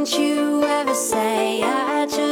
[0.00, 2.29] Don't you ever say I just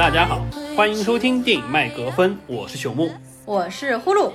[0.00, 0.40] 大家好，
[0.74, 3.10] 欢迎收听电影麦格芬，我是朽木。
[3.44, 4.32] 我是呼噜，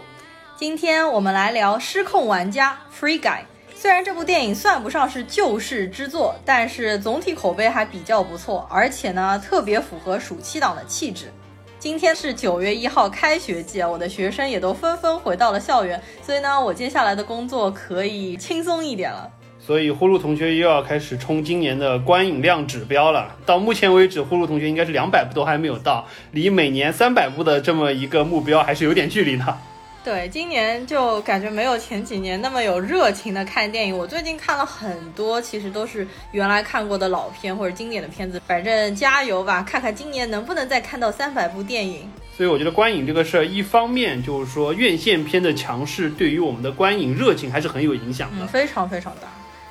[0.55, 3.39] 今天我们来聊《失控玩家》Free Guy。
[3.75, 11.33] 虽然这部电影算不上是救世之作，但是总体口碑还比较不错，而且呢特别符合暑期档的气质。
[11.79, 19.27] 今天是九月一号开学季，我的学生也都纷纷回到了校园，所以呢，我接下来的工作可以轻松一点了。
[19.65, 23.35] 所以呼噜同学又要开始冲今年的观影量指标了。
[23.47, 29.57] 到目前为止，呼噜同学应该是两百部都还没有到，离每年三百部的这么一个目标还是有点距离的。
[30.03, 33.97] 对，今年就感觉没有前几年那么有热情的看电影。
[33.97, 38.39] 我最近看了很多，其实都是原来看过的老片或者经典的片子。
[38.45, 42.01] 反正加油吧，看看今年能不能再看到三百部电影。
[42.37, 48.45] 所以我觉得观影这个事儿，一方面就是说院线片的强势对于我们的观影热情还是很有影响的。
[48.45, 49.27] 嗯，非常非常大。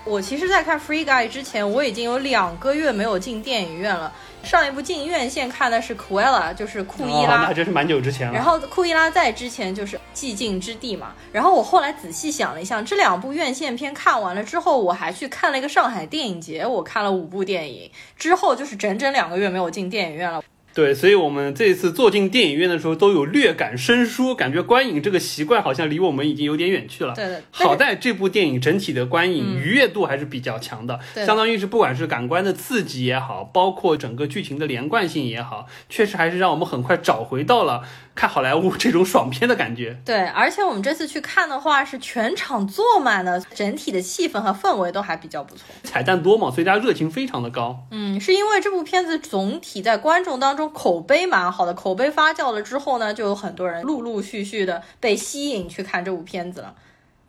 [0.07, 4.13] 我其实，在看《Free Guy》之前，我已经有两个月没有进电影院了。
[4.43, 7.37] 上一部进院线看的是《Cruella》，就是库伊哦，拉。
[7.45, 8.35] 那真是蛮久之前了。
[8.35, 11.15] 然后库伊拉在之前就是《寂静之地》嘛。
[11.33, 20.43] 然后我后来仔细想了一下，这两部院线片看完了之后，我还去看了一个上海电影节，我看了五部电影，之后就是整整两个月没有进电影院了。
[20.75, 27.15] 对，所以我们这次坐进电影院的时候都有略感生疏，感觉观影这个习惯好像离我们已经有点远去了。
[27.15, 37.83] 对的，好在这部电影整体的观影愉悦度还是比较强的，对相当于是不管是感官的刺激也好，包括整个剧情的连贯性也好，确实还是让我们很快找回到了
[38.17, 39.97] 看好莱坞这种爽片的感觉。
[40.05, 45.67] 对，而且我们这次去看的话是全场坐满了，整体的气氛和氛围都还比较不错。
[45.85, 47.87] 彩蛋多嘛，所以大家热情非常的高。
[47.93, 56.75] 嗯，是因为这部片子总体在观众当中口碑蛮好的，口碑发酵了之后呢，就有很多人陆陆续续的被吸引去看这部片子了。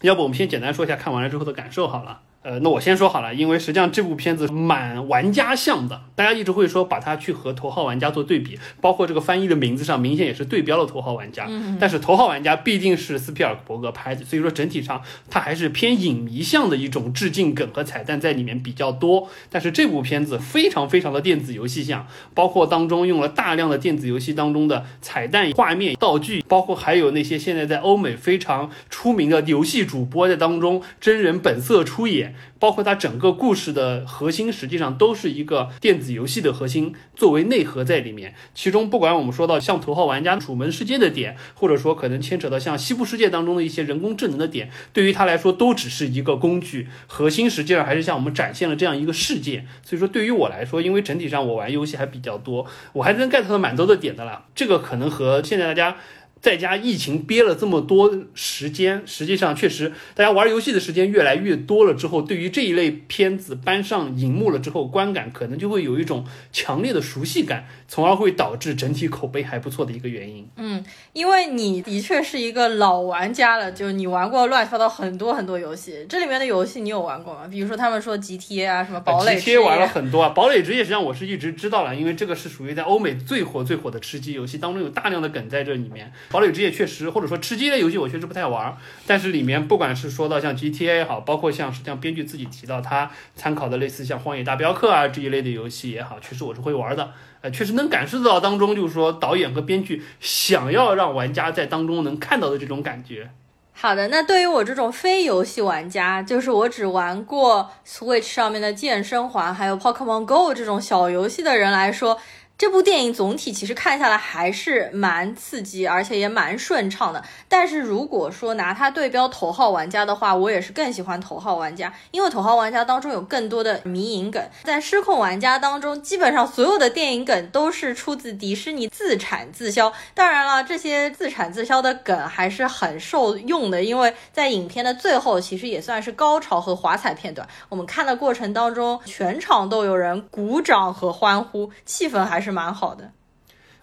[0.01, 2.21] 要不我们先简单说一下看完了之后的感受好了。
[2.45, 11.47] 呃，那我先说好了，因为实际上这部片子蛮玩家向的，大家一直会说把它去和头号玩家做对比，包括这个翻译的名字上明显也是对标了头号玩家。
[11.49, 19.27] 嗯、但是头号玩家毕竟是斯皮尔伯格拍的，所以说整体上它还是偏影迷向的一种致敬梗和彩蛋在里面比较多。
[19.49, 32.34] 但是这部片子非常非常的电子游戏向，包括当中用了大量的电子游戏当中的彩蛋、画面、道具，包括还有那些现在在欧美非常出名的游戏主播在当中真人本色出演。
[32.59, 38.33] 包括它整个故事的核心，实际上都是一个电子游戏的核心作为内核在里面。
[38.53, 49.65] 其中，不管我们说到像头号玩家楚门世界的点，或者说可能牵扯到像西部世界当中的一些人工智能的点，对于他来说都只是一个工具，核心实际上还是向我们展现了这样一个世界。
[49.83, 54.45] 所以说，对于我来说，因为整体上我玩游戏还比较多，我还能 get 到蛮多的点的啦。
[54.55, 55.97] 这个可能和现在大家。
[56.45, 70.47] 在家疫情憋了这么多时间，实际上确实大家玩游戏的时间越来越多了之后，对于这一类片子搬上荧幕了之后，观感可能就会有一种强烈的熟悉感，从而会导致整体口碑还不错的一个原因。
[70.57, 77.47] 嗯，因为你的确是一个老玩家了，就你玩过乱七八糟很多很多游戏，这里面的游戏你有玩过吗？
[77.49, 79.57] 比如说他们说 GTA 啊，什么堡垒之夜。
[79.57, 86.13] GTA 玩了很多啊，堡垒之夜实际上我是一直知道了，因为这个是属于在欧美最火最火的吃鸡游戏当中有大量的梗在这里面。
[86.35, 88.75] 堡垒之夜确实，或者说吃鸡类游戏我确实不太玩，
[89.07, 97.13] 但是里面不管是说到像 GTA 也好，包括像实际上编剧自己提到他参考的类似像荒野大镖客啊这一类的游戏也好，确实我是会玩的。
[97.39, 103.29] 呃，确实能感受到当中就是说导演和编剧想要让玩家在当中能看到的这种感觉。
[103.71, 112.19] 好的，那对于我这种非游戏玩家，就是我只玩过 Switch 上面的健身环，还有 Pokemon Go 这种小游戏的人来说。
[112.57, 117.21] 这部电影总体其实看下来还是蛮刺激，而且也蛮顺畅的。
[117.49, 129.91] 但是如果说拿它对标头号玩家的话，我也是更喜欢头号玩家，因为头号玩家当中有更多的迷影梗，在失控玩家当中，基本上所有的电影梗都是出自迪士尼自产自销。
[130.13, 137.45] 当然了，这些自产自销的梗还是很受用的，因为在影片的最后，其实也算是高潮和华彩片段。
[137.67, 142.44] 我们看的过程当中，全场都有人鼓掌和欢呼，气氛还是。
[142.45, 143.11] 是蛮好的。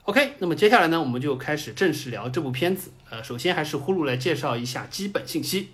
[0.04, 2.90] OK，那么接下来呢，我们就开始正式聊这部片子。
[3.10, 5.70] 呃，首先还是呼噜来介绍一下基本信息。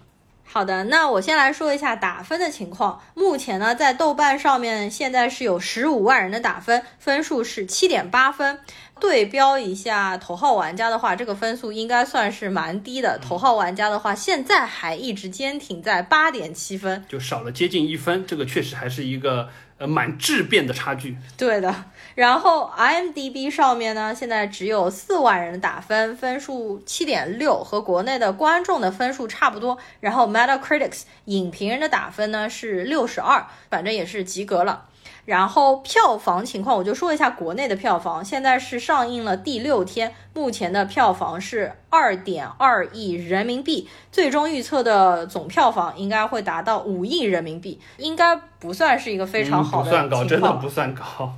[0.50, 3.00] 好的，那我先来说一下打分的情况。
[3.14, 8.58] 目前呢，在豆瓣上面现在是有十五万人的打分，分数是七点八分。
[9.00, 13.19] 对标一下头号玩家的话，这个分数应该算是蛮低的。
[13.23, 21.16] 头号玩家的话，现在还一直坚挺在八点七分，就少了接近一分，这个确实还是一个呃蛮质变的差距。
[21.36, 21.75] 对的。
[22.14, 29.78] 然后 IMDB 上面呢，现在只有四万人打分，分数七点六，和国内的观众的分数差不多。
[30.00, 34.86] 然后 Metacritic 影评人的打分呢是六十二，反正也是及格了。
[35.28, 38.25] 然后票房情况，我就说一下国内的票房。
[38.25, 51.34] 现在是上映了第六天，目前的票房是二点二亿人民币，最终预测的总票房应该会达到五亿人民币，应该不算是一个非常好的不算高，真的不算高。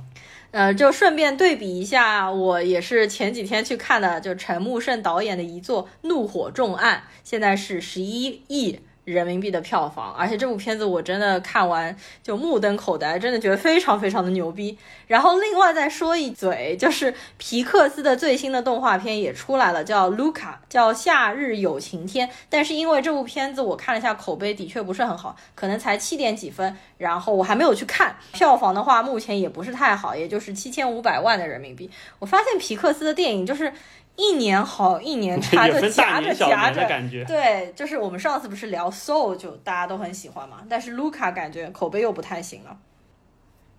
[0.51, 8.79] 呃，就顺便对比一下，我也是前几天去看的，就陈木胜导演的一座《怒火重案》，现在是十一亿。
[9.03, 14.77] 人民币的票房，而且这部片子我真的看完就目瞪口呆，真的觉得非常非常的牛逼。
[15.07, 22.27] 然后另外再说一嘴，就是皮克斯的最新的动画片也出来了，叫《卢卡》，叫《夏日有晴天》。
[22.49, 26.77] 但是因为这部片子我看了一下口碑，的确不是很好，可能才七点几分。
[26.97, 31.89] 然后我还没有去看票房的话，目前也不是太好，也就是七千五百万的人民币。
[32.19, 33.73] 我发现皮克斯的电影就是。
[34.15, 36.85] 一年好，一年差，就夹着夹着，
[37.25, 42.77] 对，就是我们上次不是聊 Soul，就大家都很喜欢嘛，但是 Luca 感觉口碑又不太行了。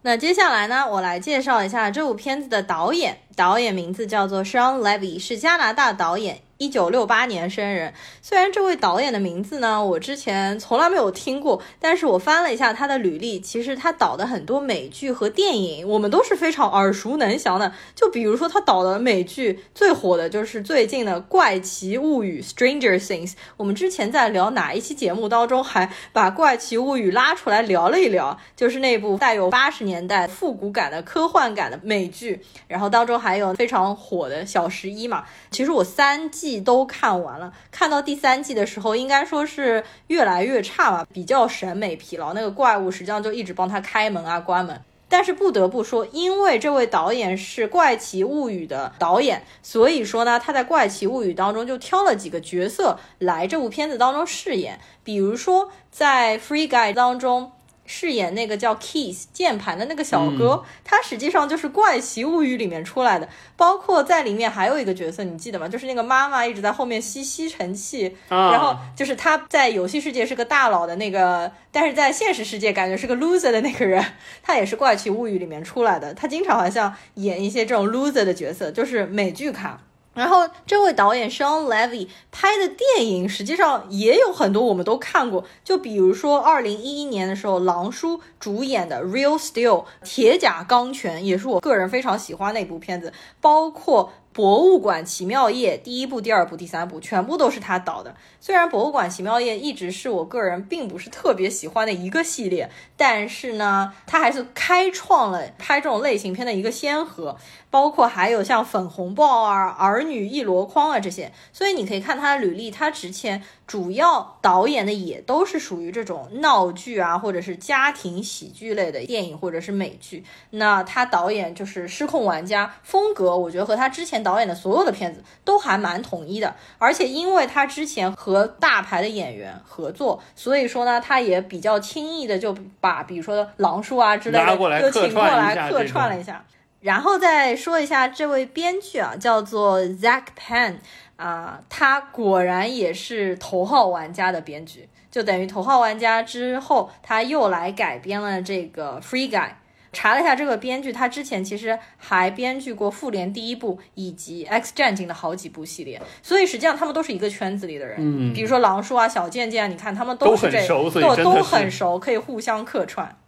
[0.02, 6.40] 那接下来呢，我来介绍一下这部片子的导演，导演名字叫做 Sean Levy，是加拿大导演。
[6.62, 7.92] 一九六八年生人，
[8.22, 17.72] 虽然这位导演的名字呢，我之前从来没有听过，但是我翻了一下他的履历，其实他导的很多美剧和电影，我们都是非常耳熟能详的。
[17.96, 23.32] 就比如说他导的美剧最火的就是最近的《怪奇物语》（Stranger Things）。
[23.56, 35.24] 我们之前在聊哪一期节目当中，还把《怪奇物语》拉出来聊了一聊，就是那部带有八十年代复古感的科幻感的美剧，然后当中还有非常火的小十一嘛。
[35.50, 36.51] 其实我三季。
[36.60, 42.32] 都看完了，看到第三季的时候，应该说是越来越差吧，比较审美疲劳。
[42.32, 44.80] 那个怪物实际上就一直帮他开门啊、关门。
[45.08, 57.52] 但是不得不说，因为这位导演是《怪奇物语》的导演，所以说呢，他在《怪奇物语》当中就挑了几个角色来这部片子当中饰演，比如说在《Free Guy》当中。
[57.84, 63.28] 饰演那个叫 Keys 键盘的那个小哥，他实际上就是《怪奇物语》里面出来的。
[63.56, 65.68] 包括在里面还有一个角色，你记得吗？
[65.68, 74.04] 就是那个妈妈一直在后面吸吸尘器，然后就是他在游戏世界是个大佬的那个，但是在现实世界感觉是个 loser 的那个人，
[74.42, 76.12] 他也是《怪奇物语》里面出来的。
[76.14, 79.80] 他经常好像演一些这种 loser 的角色，就是美剧卡。
[80.14, 85.44] 然后，这位导演 Sean Levy 拍的电影实际上也有很多，我们都看过。
[85.64, 94.12] 就比如说，二零一一年的时候，狼叔主演的《Real Steel》铁甲钢拳，也是我个人非常喜欢的一部片子，包括。
[94.32, 98.14] 博物馆奇妙夜第一部、第二部、第三部全部都是他导的。
[98.40, 107.36] 虽然博物馆奇妙夜一直是我个人并不是特别喜欢的一个系列，但是呢，他还是开创了拍这种类型片的一个先河。
[107.70, 111.32] 包括还有像粉红豹啊、儿女一箩筐啊这些。
[111.54, 120.22] 所以你可以看他的履历，他之前主要导演的也都是属于这种闹剧啊，或者是家庭喜剧类的电影或者是美剧。
[120.50, 124.21] 那他导演就是《失控玩家》，风格我觉得和他之前。
[124.22, 136.44] 导演的所有的片子都还蛮统一的，而且因为他之前和大牌的演员合作，所以说呢，他也比较轻易的就把比如说狼叔啊之类的就请过来客串了一下。
[136.80, 140.78] 然后再说一下这位编剧啊，叫做 Zach Penn
[141.14, 149.50] 啊，他果然也是头号玩家的编剧，就等于头号玩家之后他又来改编了这个 Free Guy。
[149.92, 157.96] 查了一下这个编剧，他之前其实还编剧过《复联》第一部以及《X 战警》的好几部系列，所以实际上他们都是一个圈子里的人。
[157.98, 163.18] 嗯，比如说狼叔啊、小贱贱啊，你看他们都是这都都很熟，可以互相客串。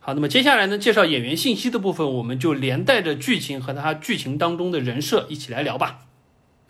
[0.00, 6.00] 好，那么接下来呢，介绍演员信息的部分，我们就连带着剧情和他剧情当中的人设一起来聊吧。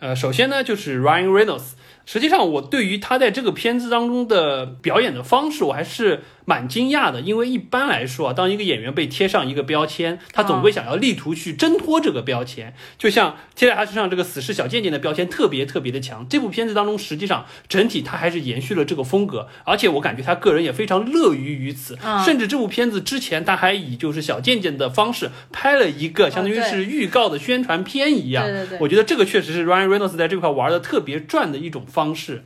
[0.01, 1.73] 呃，首先呢，就是 Ryan Reynolds。
[2.07, 6.23] 实际上，我对于他在这个片子当中的表演的方式，我还是。
[6.47, 12.75] 蛮惊讶的，因为一般来说啊，当一个演员被贴上一个标签，他总会想要力图去挣脱这个标签。
[12.99, 16.29] 就像贴在他身上这个死侍小贱贱的标签特别特别的强。
[16.29, 21.97] 这部片子当中，实际上整体他还是延续了这个风格，而且我感觉他个人也非常乐于于此。
[22.27, 28.47] 甚至这部片子之前他还以就是小贱贱的方式拍了一个相当于是预告的宣传片一样。
[28.81, 32.43] 我觉得这个确实是 Ryan Reynolds 在这块玩的特别转的一种方式。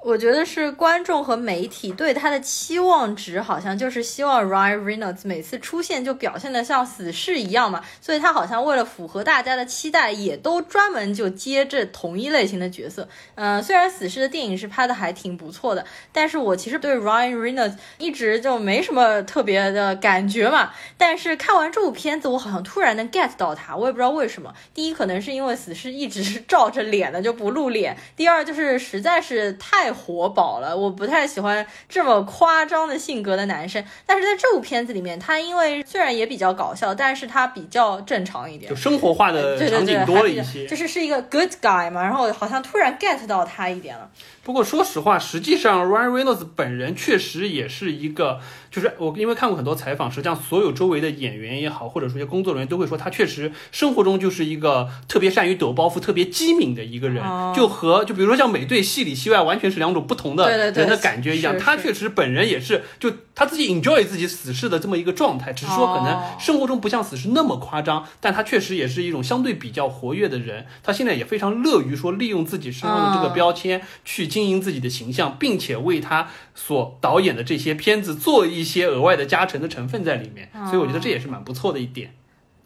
[0.00, 13.08] 我觉得是观众和媒体对他的期望值，好像就是希望 Ryan Reynolds 每次出现就表现的像死侍一样嘛，所以他好像为了符合大家的期待，也都专门就接这同一类型的角色。
[13.34, 20.70] 嗯、虽然死侍的电影是拍的还挺不错的，但是我其实对 Ryan Reynolds 一直就没什么特别的感觉嘛。
[20.96, 24.54] 但是看完这部片子，我好像突然能 get 到他，我也不知道为什么。
[24.72, 33.84] 第一，可能是因为死侍一直是照着脸的就不露脸；第二，就是实在是太活宝了，我不太喜欢这么夸张的性格的男生。
[34.06, 38.76] 但是在这部片子里面，他因为虽然也比较搞笑，但是他比较正常一点就。
[38.76, 40.66] 生活化的场景多了一些。
[40.66, 44.08] 就是是一个 good guy 嘛，然后好像突然 get 到他一点了。
[44.42, 48.40] 不过说实话，实际上 Ryan Reynolds 本人确实也是一个，
[48.70, 61.58] 就是我因为看过很多采访，实际上所有周围的演员也好，或者说一些工作人员都会说，他确实生活中就是一个特别善于抖包袱、特别机敏的一个人，哦就和就比如说像美队戏里戏外完全是两种不同的人的感觉一样。
[61.58, 70.66] 他确实本人也是，就他自己 enjoy 自己死侍的这么一个状态，只是说可能哦生活中不像死侍那么夸张，但他确实也是一种相对比较活跃的人。
[70.82, 80.50] 他现在也非常乐于说利用自己身上的这个嗯标签去经营自己的形象，并且为他所导演的这些片子做一些额外的加成的成分在里面。
[80.66, 82.14] 所以我觉得这也是蛮不错的一点。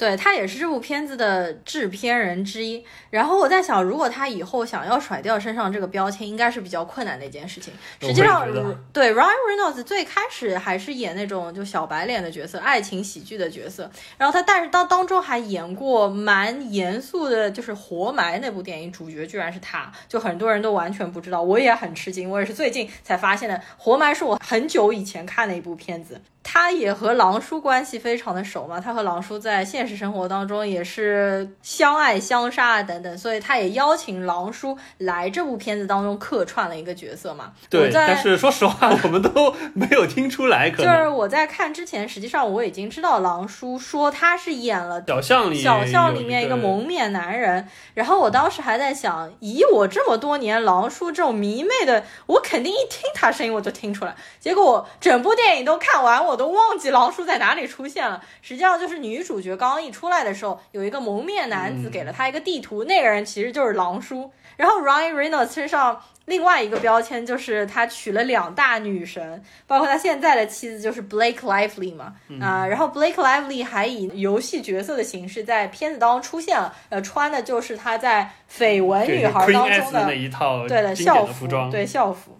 [0.02, 2.84] 对他也是这部片子的制片人之一。
[3.08, 7.72] 然后我在想，如果他以后想要甩掉身上这个标签，应该是比较困难的一件事情。
[8.00, 8.44] 实际上
[8.92, 13.88] 对 Ryan Reynolds 最开始还是演那种就小白脸的角色，爱情喜剧的角色。
[14.18, 23.54] 然后他但是当当中还演过蛮严肃的，就是《活埋》那部电影，主角居然是他，就很多人都完全不知道，我也很吃惊，我也是最近才发现的。
[23.76, 26.20] 《活埋》是我很久以前看的一部片子。
[26.42, 37.52] 他也和狼叔关系非常的熟嘛，他和狼叔在现实生活当中也是相爱相杀啊等等，所以他也邀请狼叔来这部片子当中客串了一个角色嘛。
[37.70, 54.14] 对但是说实话，我们都没有听出来，可就是我在看之前，实际上我已经知道狼叔说他是演了小巷里小巷里面一个蒙面男人，然后我当时还在想，以我这么多年狼叔这种迷妹的，我肯定一听他声音我就听出来。
[54.40, 58.22] 结果我整部电影都看完，我都忘记狼叔在哪里出现了。
[58.40, 64.30] 实际上就是女主角刚刚一出来的时候，有一个蒙面男子嗯给了他一个地图，那个人其实就是狼叔。
[64.56, 82.38] 然后 Ryan Reynolds 身上另外一个标签就是他娶了两大女神，包括他现在的妻子就是 Blake Lively 嘛，啊、然后 Blake Lively 还以游戏角色的形式在片子当中出现了，呃，穿的就是他在绯闻女孩当中的那一套对的校服对校服。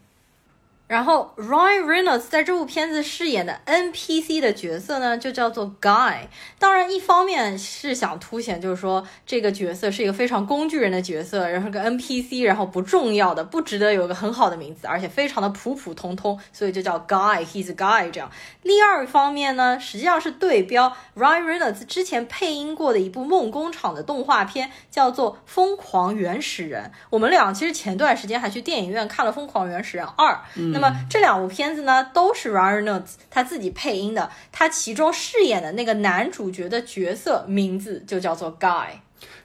[0.92, 6.26] 然后 Ryan Reynolds 在这部片子饰演的 NPC 的角色呢，就叫做 Guy。
[6.58, 18.30] 当然，一方面是想凸显，就是说这个角色是一个非常工具人的角色，然后个 NPC，然后不重要的，不值得有个很好的名字，而且非常的普普通通，所以就叫 Guy，He's a Guy 这样。
[18.62, 26.84] 第二方面呢，实际上是对标 Ryan Reynolds 之前配音过的一部梦工厂的动画片，叫做《疯狂原始人》。
[27.08, 30.34] 我们俩其实前段时间还去电影院看了《疯狂原始人二》，
[30.72, 38.88] 那么这两部片子呢，都是 Ryan Reynolds 他自己配音的，他其中饰演的那个男主角的角色名字就叫做 Guy。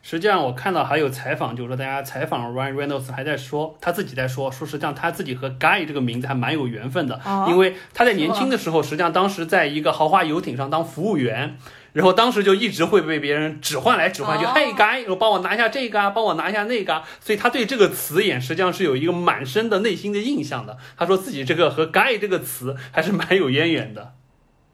[0.02, 11.58] 实际上，我看到还有采访，就是说大家采访 Ryan Reynolds 还在说，他自己在说，说实际上他自己和 Guy 这个名字还蛮有缘分的，哦因为他在年轻的时候，实际上当时在一个豪华游艇上当服务员。
[11.98, 20.78] 然后当时就一直会被别人指唤来指唤去，哦嘿 Guy，然后帮我拿下这个啊，帮我拿下那个啊，所以他对这个词眼实际上是有一个满深的内心的印象的。
[20.96, 24.14] 他说自己这个和 Guy 这个词还是蛮有渊源的。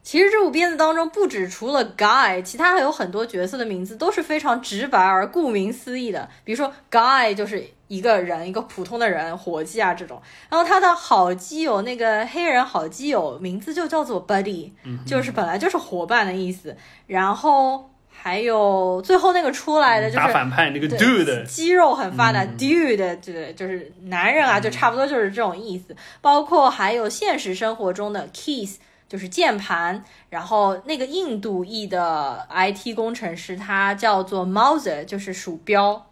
[0.01, 6.30] 其实这部片子当中，不止除了 Guy，其他还有很多角色的名字都是非常直白而顾名思义的。
[6.44, 10.19] 比如说 Guy 就是一个人，一个普通的人，伙计啊这种。
[10.50, 14.71] 然后他的好基友那个黑人好基友名字就叫做 Buddy，、
[15.05, 16.75] 就是本来就是伙伴的意思。
[17.05, 25.95] 然后还有最后那个出来的就是打反派那个 dude，肌肉很发达、嗯 dude，对，就是男人啊，就差不多就是这种意思。
[26.21, 36.07] 包括还有现实生活中的 keys，就是键盘，然后那个印度裔的 IT 工程师，他叫做 Mouser，就是鼠标。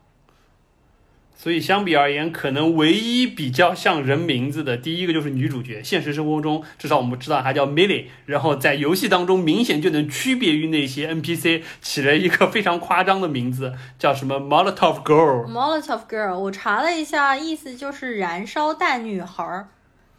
[1.41, 5.81] 所以相比而言，可能唯一比较像人名字的，第一个就是女主角。
[5.83, 15.49] 现实生活中，至少我们知道她叫 Milly 然后在游戏当中明显就能区别于那些 NPC，起了一个非常夸张的名字，叫什么 Molotov Girl。
[15.51, 19.65] Molotov Girl，我查了一下，意思就是燃烧弹女孩。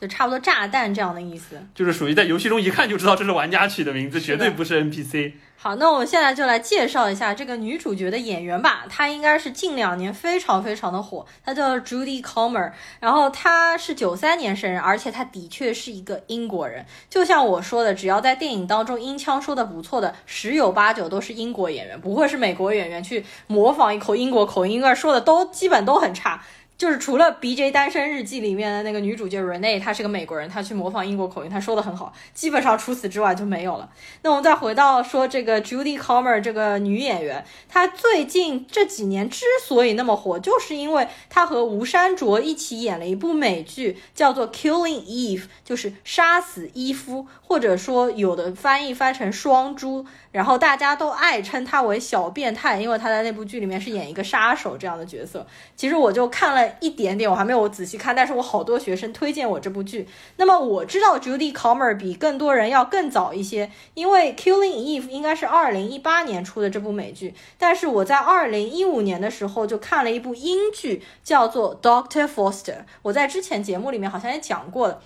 [0.02, 1.64] 就差不多炸弹这样的意思。
[1.76, 5.34] 就是属于在游戏中一看就知道这是玩家取的名字，绝对不是 NPC。
[5.54, 8.84] 好，那我们现在就来介绍一下这个女主角的演员吧。
[8.88, 16.84] 她应该是近两年非常非常的火，她叫 Judy Comer，然后她是九三年生人，而且她的确是一个英国人。
[17.08, 26.42] 就像我说的，只要在电影当中音腔说的不错的，十有八九都是英国演员，不会是美国演员去模仿一口英国口音，因为说的都基本都很差。
[26.82, 32.12] 就是除了《B J 单身日记》里面的那个女主角 Rene，她是个美国人，她去模仿英国口音，她说的很好。
[32.34, 33.88] 基本上除此之外就没有了。
[34.22, 50.06] 那我们再回到说这个 Judy Comer 这个女演员，她最近这几年之所以那么火，就是因为她和吴珊卓一起演了一部美剧，叫做《Killing Eve》，就是杀死伊夫，或者说有的翻译翻成双猪。
[50.30, 55.46] 然后大家都爱称她为小变态，因为她在那部剧里面是演一个杀手这样的角色。
[55.76, 60.08] 其实我就看了一点点，我还没有仔细看，但是我好多学生推荐我这部剧。
[60.38, 72.72] 那么我知道 Judy Comer 比更多人要更早一些，因为《Killing Eve》应该是二零一八年出的这部美剧，但是我在二零一五年的时候就看了一部英剧，叫做《Doctor Foster》。
[73.02, 75.02] 我在之前节目里面好像也讲过了。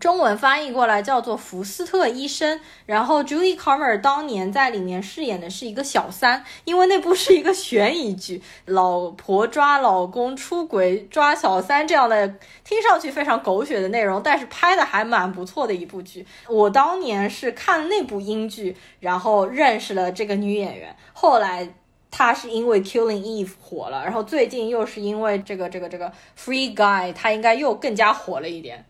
[0.00, 12.26] 中文翻译过来叫做福斯特医生，然后 Julie Comer 当年在里面饰演的是一个小三，因为那部是一个悬疑剧，老婆抓老公出轨抓小三这样的，
[12.64, 16.26] 听上去非常狗血的内容，但是拍的还蛮不错的一部剧。
[16.48, 21.68] 我当年是看那部英剧，然后认识了这个女演员，后来
[22.10, 28.84] 她是因为 Killing Eve 火了，然后最近又是因为这个这个这个 Free Guy，她应该又更加火了一点。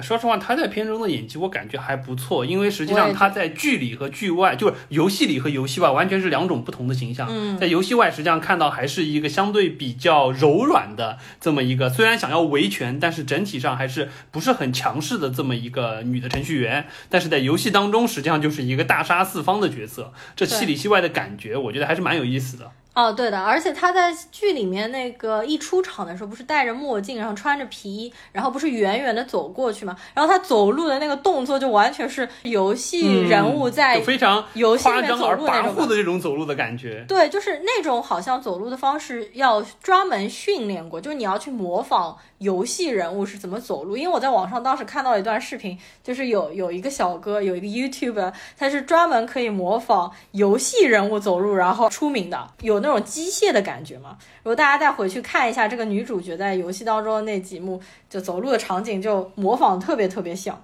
[0.00, 7.26] 说实话，他在片中的演技我感觉还不错，因为实际上他在剧里和剧外，就是游戏里和游戏外完全是两种不同的形象。
[7.30, 16.86] 嗯，在游戏外实际上看到还是一个相对比较柔软的这么一个，虽然想要维权，但是整体上还是不是很强势的这么一个女的程序员。
[17.08, 22.70] 但是在游戏当中，实际上就是一个大杀四方的角色，这戏里戏外的感觉，我觉得还是蛮有意思的。
[22.98, 37.04] 哦，对的，而且他在剧里面那个一出场的时候，不是戴着墨镜，然后穿着皮衣，然后不是远远的走过去嘛，然后他走路的那个动作就完全是游戏人物在非常游戏里面走路那种的这种走路的感觉。
[37.06, 42.18] 对，就是那种好像走路的方式要专门训练过，就是你要去模仿。
[42.38, 43.96] 游戏人物是怎么走路？
[43.96, 54.16] 因为我在网上当时看到一段视频，就是有有一个小哥，有一个 YouTube，他是专门可以模仿游戏人物走路，然后出名的，有那种机械的感觉嘛。
[54.42, 60.62] 如果大家再回去看一下这个女主角在游戏当中的那几幕，就走路的场景，就模仿特别特别像。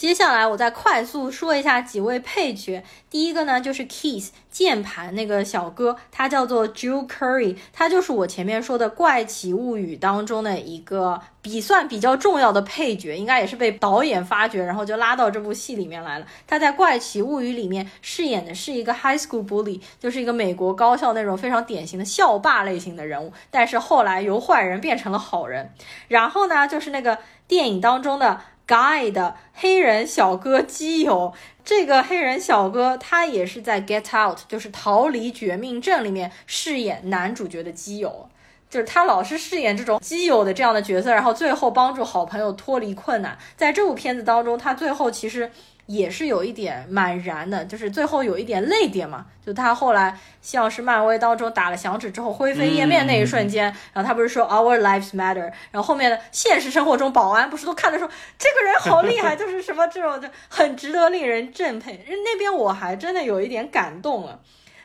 [0.00, 2.82] 接下来我再快速说一下几位配角。
[3.10, 16.26] 第一个呢，就是 Keys 键盘那个小哥，他叫做 Joe Curry，他就是我前面说的《怪奇物语》当中的一个比算比较重要的配角，应该也是被导演发掘，然后就拉到这部戏里面来了。
[16.46, 25.70] 他在《怪奇物语》里面饰演的是一个 high school bully，就是一个美国高校那种非常典型的校霸类型的人物，但是后来由坏人变成了好人。
[26.08, 28.40] 然后呢，就是那个电影当中的。
[28.70, 31.32] Guy 的黑人小哥基友，
[31.64, 38.28] 这个黑人小哥他也是在《Get Out》就是逃离绝命镇里面饰演男主角的基友，
[38.68, 43.36] 就是他老是饰演这种基友的这样的角色，然后最后帮助好朋友脱离困难。
[43.56, 45.50] 在这部片子当中，他最后其实。
[45.90, 49.26] 也是有一点蛮燃的，就是最后有一点泪点嘛。
[49.44, 62.04] 就他后来像是漫威当中打了响指之后灰飞烟灭那一瞬间，然后他不是说 Our lives matter，然后后面的现实生活中保安不是都看的说这个人好厉害，就是什么这种就很值得令人敬佩。
[62.06, 64.38] 那边我还真的有一点感动了。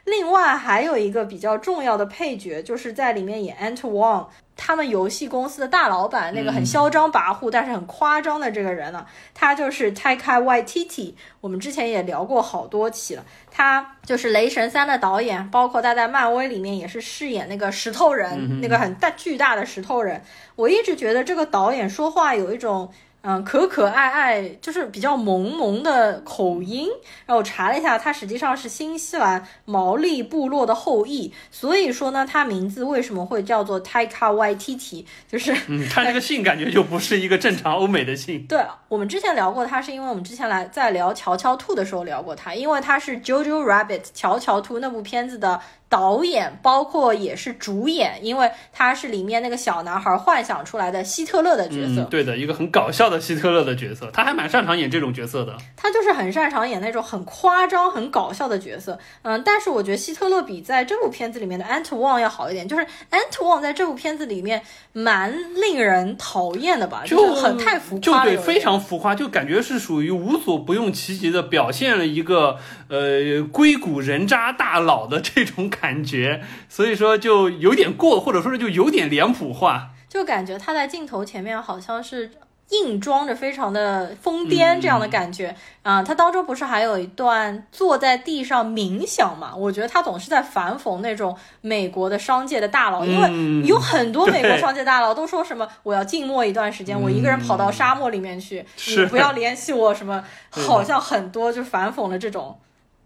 [0.06, 4.28] 另外还有一个比较重要的配角，就是在里面演 Ant Wong。
[4.58, 11.14] 他们游戏公司的大老板，那个很嚣张跋扈但是很夸张的这个人呢，他就是 Taika Waititi。
[11.42, 20.24] 我们之前也聊过好多期了，他就是《雷神三》的导演，包括他在漫威里面也是饰演那个石头人，那个很大巨大的石头人。
[20.56, 22.90] 我一直觉得这个导演说话有一种。
[23.28, 26.88] 嗯，可可爱爱就是比较萌萌的口音。
[27.26, 35.04] 然后我查了一下，它实际上是新西兰毛利部落的后裔，所以说呢，它名字为什么会叫做 Taika Waititi？
[35.28, 38.46] 就是，嗯，他这个姓感觉就不是一个正常欧美的姓。
[38.48, 52.02] 对我们之前聊过他，是因为我们之前来在聊乔乔兔的时候聊过他，因为他是 Jojo Rabbit 乔乔兔那部片子的导演，包括也是主演，因为他是里面那个小男孩幻想出来的希特勒的角色。
[52.02, 55.56] 嗯，对的，一个很搞笑的希特勒的角色，他还蛮擅长演这种角色的。
[55.76, 59.00] 他就是很擅长演那种很夸张、很搞笑的角色。
[59.22, 72.58] 嗯，但是我觉得希特勒比在这部片子里面的安特旺要好一点，就是安特旺在这部片子里面蛮令人讨厌的吧，就是很太浮就对，非常浮夸，就感觉是属于无所不用其极的表现了一个
[72.90, 79.90] 呃硅谷人渣大佬的这种感觉，所以说就有点过，或者说是就有点脸谱化。
[80.08, 82.32] 就感觉他在镜头前面好像是
[82.70, 89.56] 硬装着非常的疯癫这样的感觉啊、他当中不是还有一段坐在地上冥想嘛？
[89.56, 102.58] 我觉得他总是在反讽那种美国的商界的大佬，因为嗯有很多美国商界大佬都说什么我要静默一段时间，我一个人跑到沙漠里面去，你不要联系我什么，好像很多就反讽了这种。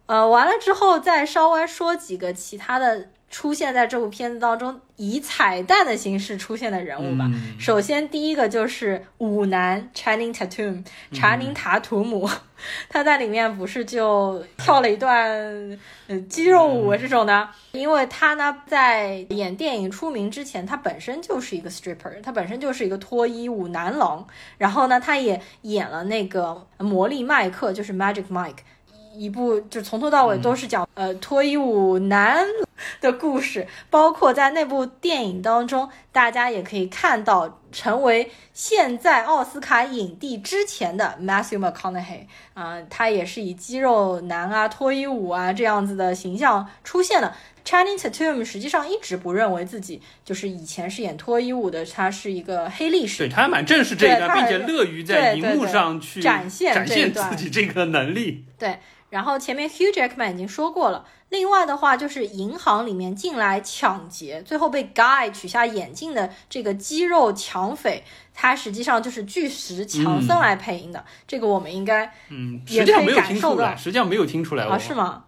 [0.10, 7.30] 呃，完了之后再稍微说几个其他的出现在这部片子当中以彩蛋的形式出现的人物吧。
[7.32, 7.56] 嗯。
[7.60, 12.28] 首先第一个就是舞男 Channing Tatum，查宁塔图姆，
[12.89, 24.26] 他在里面不是就跳了一段呃肌肉舞这种的，因为他呢在演电影出名之前，他本身就是一个 stripper，他本身就是一个脱衣舞男郎，
[24.58, 28.58] 然后呢他也演了那个魔力麦克，就是 Magic Mike。
[29.13, 32.45] 一部就从头到尾都是讲、呃脱衣舞男
[33.02, 47.34] 的故事，包括在那部电影当中，大家也可以看到成为现在奥斯卡影帝之前的 Matthew McConaughey 啊、他也是以肌肉男啊、脱衣舞啊这样子的形象出现的。
[47.65, 53.30] Channing Tatum 实际上一直不认为自己就是以前是演脱衣舞的，他是一个黑历史对。
[53.30, 58.43] 他还蛮正视这一段，并且乐于在荧幕上去展现展现自己这个能力。
[58.58, 61.06] 对，然后前面 Hugh Jackman 已经说过了。
[61.30, 71.06] 另外的话，就是银行里面进来抢劫，最后被 Guy 取下眼镜的这个肌肉抢匪，他实际上就是巨石强森来配音的。
[71.28, 74.65] 这个我们应该嗯，也实际上没有听出来，实际上没有听出来。
[74.65, 75.26] 啊，是吗？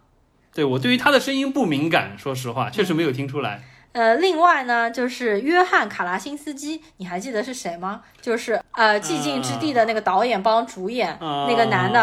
[0.52, 3.62] 对我对于他的声音不敏感，说实话，确实没有听出来。
[3.92, 8.00] 呃，另外呢，就是约翰卡拉辛斯基，你还记得是谁吗？
[8.20, 12.00] 就是呃《寂静之地》的那个导演帮主演、那个男的。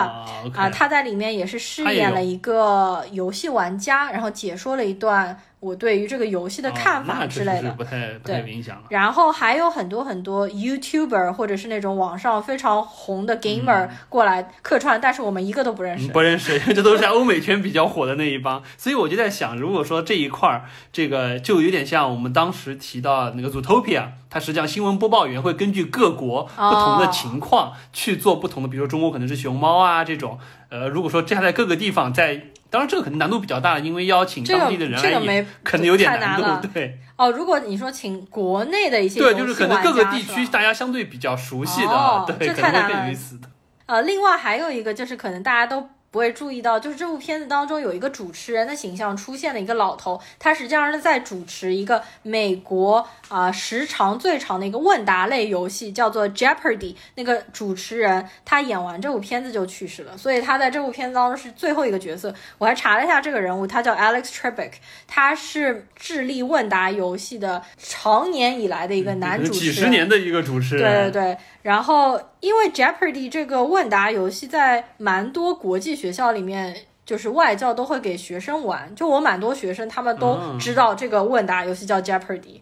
[0.56, 7.72] 啊他在里面也是饰演了一个游戏玩家，然后解说了一段我对于这个游戏的看哦法之类的。
[7.72, 8.84] 不太不太有影响了。
[8.90, 16.08] 然后还有很多很多 YouTuber 或者是那种网上非常红的 gamer 过来客串，但是我们一个都不认识。
[16.08, 32.46] 嗯不认识， 这都是在欧美圈比较火的那一帮，所以我就在想，如果说这一块儿，这个就有点像我们当时提到那个 Zootopia，它实际上新闻播报员会根据各国不同的情况去做不同的，比如说中国可能是熊猫啊这种，呃，如果说这样在各个地方在。
[32.70, 36.68] 当然，这个可能难度比较大，因为邀请当地的人来演，这个没 可能有点难了度。
[36.74, 43.48] 对哦，如果你说请国内的一些对，就是可能各个地区大家相对比较熟悉的，哦对，这可能会太难了更有意思的。
[43.86, 56.96] 呃，另外还有一个就是可能大家都不会注意到，就是这部片子当中有一个主持人的形象出现了一个老头，他实际上是在主持一个美国啊、时长最长的一个问答类游戏，叫做 Jeopardy。
[57.16, 62.34] 那个主持人他演完这部片子就去世了，所以他在这部片子当中是最后一个角色。
[62.58, 64.72] 我还查了一下这个人物，他叫 Alex Trebek，
[65.08, 76.76] 他是智力问答游戏的长年以来的一个男主持人，几十年的一个主持人对对，对，然后因为 Jeopardy 这个问答游戏在蛮多国际学校里面。
[77.06, 82.62] 就是外教都会给学生玩，就我蛮多学生他们都嗯知道这个问答游戏叫 Jeopardy。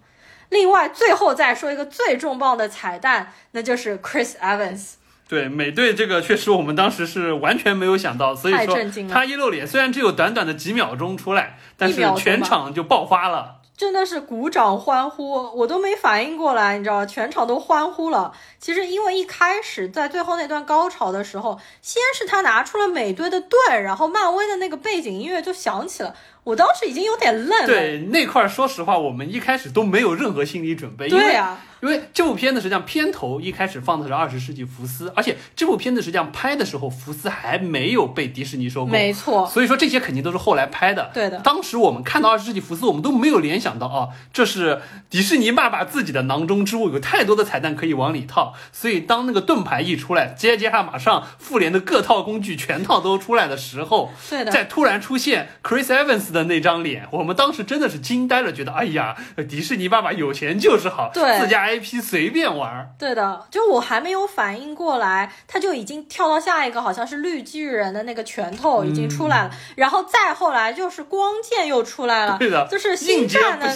[0.49, 4.93] 另外，最后再说一个最重磅的彩蛋，那就是 Chris Evans。
[5.27, 13.55] 对美队这个确实我们当时是完全没有想到，所以说太震惊了他一露脸，虽然只有短短的几秒钟出来，但是全场就爆发了。
[13.75, 18.33] 真的是鼓掌欢呼，我都没反应过来，你知道，全场都欢呼了。
[18.57, 26.15] 其实因为一开始在最后那段高潮的时候，先是他拿出了美队的盾，然后漫威的那个背景音乐就响起了，
[26.47, 27.67] 我当时已经有点愣了。
[27.67, 41.11] 对那块儿，说实话，我们一开始都没有任何心理准备，因为对呀、因为这部片子实际上片头一开始放的是二十世纪福斯，而且这部片子实际上拍的时候，福斯还没有被迪士尼收购，没错，所以说这些肯定都是后来拍的。
[41.13, 48.53] 对的当时我们看到二十世纪福斯，我们都没有联想到啊，这是迪士尼爸爸自己的囊中之物，有太多的彩蛋可以往里套。
[48.71, 54.51] 所以当那个盾牌一出来，接接下马上复联的各套工具全套都出来的时候，对的。
[54.51, 59.15] 再突然出现 Chris Evans 的那张脸，我们当时真的是惊呆了，觉得哎呀，
[59.47, 62.93] 迪士尼爸爸有钱就是好，对自家 IP 随便玩。
[62.97, 73.67] 对的，就我还没有反应过来，他就已经跳到下一个，好像是绿巨人的那个拳头已经出来了，然后再后来就是光剑又出来了，对的，就是应接星战的。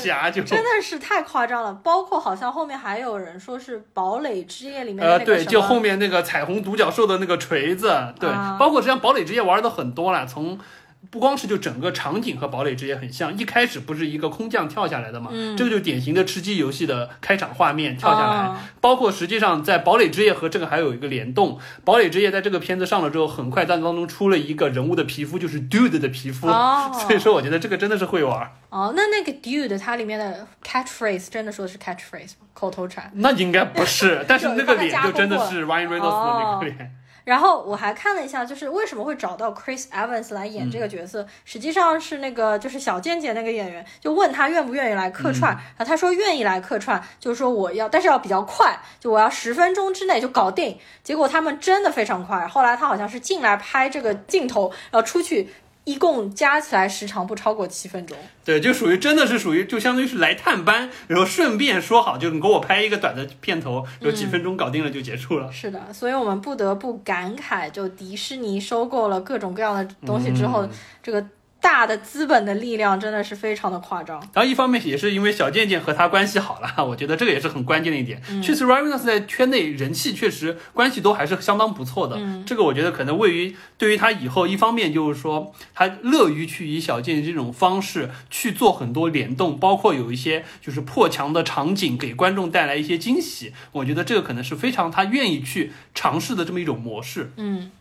[0.45, 10.59] 真的是太夸张了，包括好像后面还有人说是堡垒之夜里面的呃，对，那个什么就后面那个彩虹独角兽的那个锤子，对，啊包括实际上堡垒之夜玩的很多了，从。
[11.09, 15.57] 不光是就整个场景和堡垒之夜很像，一开始不是一个空降跳下来的嘛，嗯。
[15.57, 18.57] 这个就典型的吃鸡游戏的开场画面跳下来，哦。
[18.79, 26.91] 包括实际上在堡垒之夜和这个还有一个联动，堡垒之夜在这个片子上了之后，很快在当中出了一个人物的皮肤，就是 Dude 的皮肤，哦。
[26.93, 32.47] 所以说我觉得这个真的是会玩，哦，那那个 dude 它里面的 catchphrase 真的说的是 catchphrase 吗？
[32.53, 33.11] 口头禅？
[33.15, 36.95] 那应该不是，但是那个脸就真的是 Ryan Reynolds 的那个脸。
[37.31, 50.77] 然后我还看了一下，就是为什么会找到 Chris Evans 来演这个角色，实际上是那个就是小贱贱那个演员，就问他愿不愿意来客串，然后他说愿意来客串，就是说我要，但是要比较快，就我要十分钟之内就搞定。
[51.05, 55.53] 结果他们真的非常快，后来他好像是进来拍这个镜头，然后出去。
[55.83, 58.15] 一共加起来时长不超过七分钟，
[58.45, 65.51] 对，就属于真的是属于，就相当于是来探班，然后顺便说好，就你给我拍一个短的片头，有几分钟搞定了就结束了。
[65.51, 70.69] 是的，所以我们不得不感慨，就迪士尼收购了各种各样的东西之后，嗯。
[71.03, 71.25] 这个
[71.61, 74.19] 大的资本的力量真的是非常的夸张。
[74.33, 78.21] 然后一方面也是因为小贱贱和他关系好了， 我觉得这个也是很关键的一点。
[78.41, 82.19] 确实 r y a n s 在圈内人气确实关系都还是相当不错的。
[82.45, 93.53] 这个我觉得可能位于对于他以后，一方面就是说他乐于去以小贱贱这种方式去做很多联动，包括有一些就是破墙的场景，给观众带来一些惊喜。
[93.73, 97.31] 我觉得这个可能是非常他愿意去尝试的这么一种模式。
[97.37, 97.71] 嗯，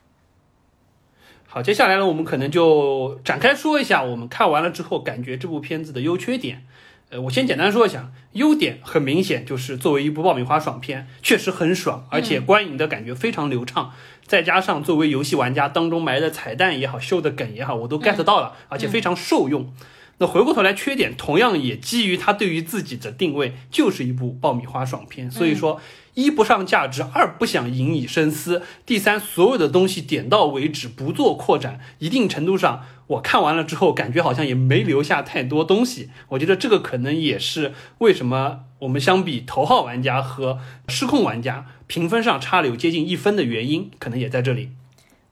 [1.53, 6.65] 好，接下来呢，我们可能就展开说一下我们看完了之后感觉这部片子的优缺点。
[7.09, 13.93] 呃，我先简单说一下，优点很明显就是作为一部爆米花爽片，确实很爽，而且观影的感觉非常流畅。
[14.25, 19.73] 再加上作为游戏玩家当中埋的彩蛋也好，秀的梗也好，我都 get 到了，而且非常受用。
[20.19, 25.29] 那回过头来，缺点同样也基于它对于自己的定位，就是一部爆米花爽片。
[25.29, 25.81] 所以说，
[26.15, 31.81] 一不上价值，二不想引以深思，第三所有的东西点到为止，不做扩展。
[31.99, 36.11] 一定程度上，我看完了之后，感觉好像也没留下太多东西。
[36.31, 44.71] 我觉得这个可能也是为什么我们相比头号玩家和失控玩家评分上差了有接近一分的原因，可能也在这里。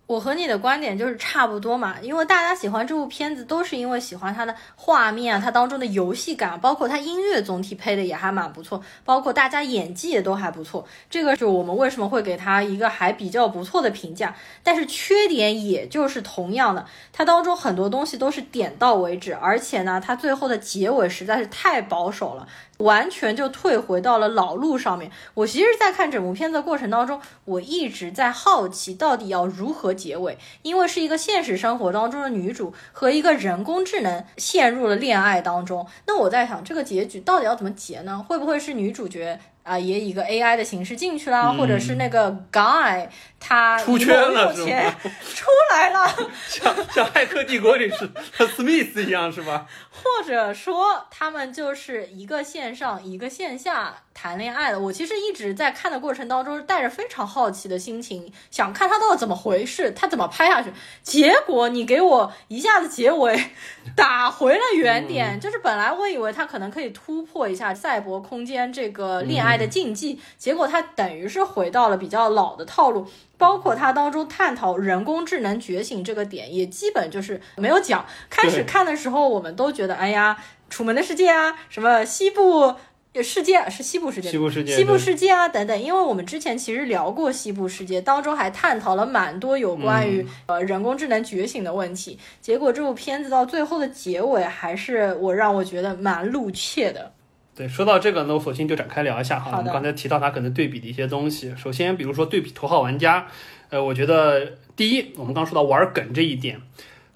[0.08, 10.86] 我和你的观点就是差不多嘛，因为大家喜欢这部片子，都是因为喜欢它的画面啊，它当中的游戏感，包括它音乐总体配的也还蛮不错，包括大家演技也都还不错。
[11.10, 14.34] 这个是我们为什么会给它一个还比较不错的评价。
[14.62, 22.48] 但是缺点也就是同样的，它当中很多东西都是点到为止，而且呢，它最后的结尾实在是太保守了。
[22.78, 25.10] 完全就退回到了老路上面。
[25.34, 30.38] 我其实，在看整部片子的过程当中，我一直在好奇，到底要如何结尾？
[30.62, 35.86] 因为是一个现实生活当中的女主和一个人工智能陷入了恋爱当中。
[36.06, 38.24] 那我在想，这个结局到底要怎么结呢？
[38.28, 39.38] 会不会是女主角？
[39.64, 43.06] 啊，也以一个 AI 的形式进去啦，或者是那个 guy
[43.40, 44.94] 他嗯出圈了是吗
[45.34, 46.06] 出来了，
[46.48, 49.66] 像像《骇客帝国》里是和 Smith 一样是吧？
[49.90, 54.78] 或者说他们就是一个线上一个线下谈恋爱的。
[54.78, 60.72] 我其实一直在看的过程当中，带着非常好奇的心情，想看他到底怎么回事，他怎么拍下去。
[61.02, 63.50] 结果你给我一下子结尾
[63.96, 73.08] 打回了原点，就是本来我以为他可能可以突破一下赛博空间这个恋爱的禁忌，结果他等于是回到了比较老的套路。
[73.38, 78.04] 包括它当中探讨人工智能觉醒这个点，也基本就是没有讲。
[78.28, 80.36] 开始看的时候，我们都觉得，哎呀，
[80.68, 82.74] 楚门的世界啊，什么西部
[83.22, 85.80] 世界是西部世界，西部世界西部世界啊等等。
[85.80, 92.18] 因为我们之前其实聊过西部世界，当中还探讨了蛮多有关于、呃人工智能觉醒的问题。
[92.40, 97.12] 结果这部片子到最后的结尾，还是我让我觉得蛮露怯的。
[97.58, 99.56] 对，说到这个呢，我索性就展开聊一下哈。
[99.58, 103.22] 我们刚才提到它可能对比的一些东西，首先比如说对比《头号玩家》，
[103.70, 106.58] 呃，我觉得第一，我们刚说到玩梗这一点，《